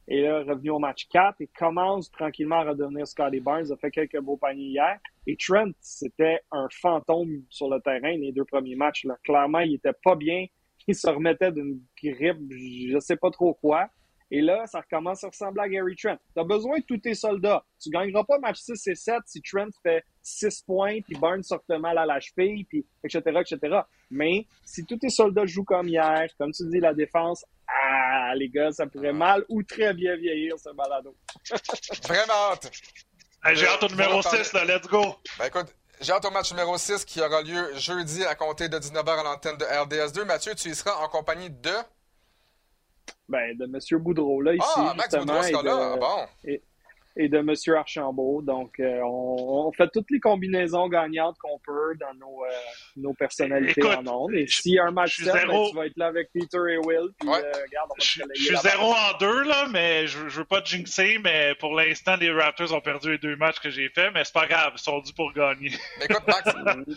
[0.09, 3.71] et là, revenu au match 4 et commence tranquillement à redevenir Scotty Barnes.
[3.71, 4.99] A fait quelques beaux paniers hier.
[5.27, 9.05] Et Trent, c'était un fantôme sur le terrain les deux premiers matchs.
[9.05, 9.17] Là.
[9.23, 10.47] Clairement, il était pas bien.
[10.89, 13.89] Il se remettait d'une grippe, je sais pas trop quoi.
[14.33, 16.17] Et là, ça recommence à ressembler à Gary Trent.
[16.35, 17.65] Tu as besoin de tous tes soldats.
[17.81, 21.43] Tu ne gagneras pas match 6 et 7 si Trent fait 6 points, puis Barnes
[21.43, 23.81] sort mal à la cheville, puis etc., etc.
[24.11, 28.49] Mais si tous tes soldats jouent comme hier, comme tu dis, la défense, ah, les
[28.49, 31.17] gars, ça pourrait mal ou très bien vieillir, ce balado.
[32.07, 32.71] Vraiment hâte.
[33.55, 35.17] j'ai hâte au numéro 6, là, let's go.
[35.39, 38.77] Ben écoute, j'ai hâte au match numéro 6 qui aura lieu jeudi à compter de
[38.79, 40.25] 19h à l'antenne de RDS2.
[40.25, 41.73] Mathieu, tu y seras en compagnie de?
[43.29, 44.03] Ben, de M.
[44.03, 44.65] Boudreau, là, ici.
[44.77, 46.27] Ah, Max Boudreau sera là, bon.
[46.45, 46.63] Et,
[47.17, 47.77] de M.
[47.77, 48.43] Archambault.
[48.43, 52.49] Donc, euh, on, fait toutes les combinaisons gagnantes qu'on peut dans nos, euh,
[52.97, 54.35] nos personnalités en ondes.
[54.35, 56.79] Et s'il y a un match 7, ben, tu vas être là avec Peter et
[56.79, 57.11] Will.
[57.19, 60.39] Puis, euh, regarde, on va je, je suis zéro en deux, là, mais je, je
[60.39, 63.89] veux pas jinxer, mais pour l'instant, les Raptors ont perdu les deux matchs que j'ai
[63.89, 65.71] faits, mais c'est pas grave, ils sont dû pour gagner.
[66.03, 66.45] écoute, Max,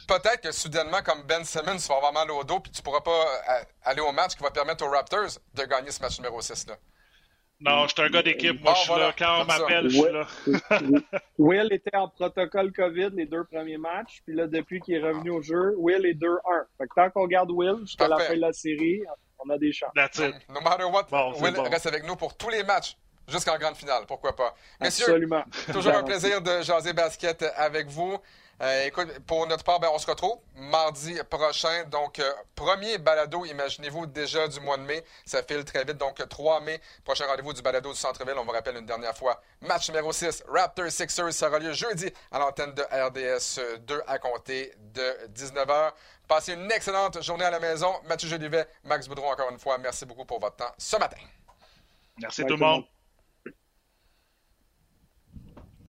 [0.07, 3.01] peut-être que soudainement, comme Ben Simmons, tu vas avoir mal au dos, puis tu pourras
[3.01, 3.25] pas
[3.83, 6.75] aller au match qui va permettre aux Raptors de gagner ce match numéro 6, là.
[7.61, 8.61] Non, je suis un gars d'équipe.
[8.61, 9.13] Moi, je suis là.
[9.17, 10.27] Quand on m'appelle, je suis là.
[11.37, 14.21] Will était en protocole COVID les deux premiers matchs.
[14.25, 16.37] Puis là, depuis qu'il est revenu au jeu, Will est 2-1.
[16.77, 19.03] Fait que tant qu'on garde Will jusqu'à la fin de la série,
[19.39, 19.91] on a des chances.
[19.95, 20.35] That's it.
[20.49, 21.07] No matter what,
[21.39, 22.97] Will reste avec nous pour tous les matchs
[23.27, 24.03] jusqu'en grande finale.
[24.07, 24.53] Pourquoi pas?
[24.81, 25.43] Messieurs, Absolument.
[25.71, 28.17] toujours un plaisir de jaser basket avec vous.
[28.61, 31.83] Euh, écoute, pour notre part, ben, on se retrouve mardi prochain.
[31.91, 35.03] Donc, euh, premier balado, imaginez-vous, déjà du mois de mai.
[35.25, 35.97] Ça file très vite.
[35.97, 38.35] Donc, 3 mai, prochain rendez-vous du balado du Centre-Ville.
[38.37, 39.41] On vous rappelle une dernière fois.
[39.61, 44.73] Match numéro 6, Raptors Sixers, sera lieu jeudi à l'antenne de RDS 2 à compter
[44.93, 45.91] de 19h.
[46.27, 47.93] Passez une excellente journée à la maison.
[48.05, 51.17] Mathieu Jolivet, Max Boudreau, encore une fois, merci beaucoup pour votre temps ce matin.
[52.17, 52.85] Merci tout le monde.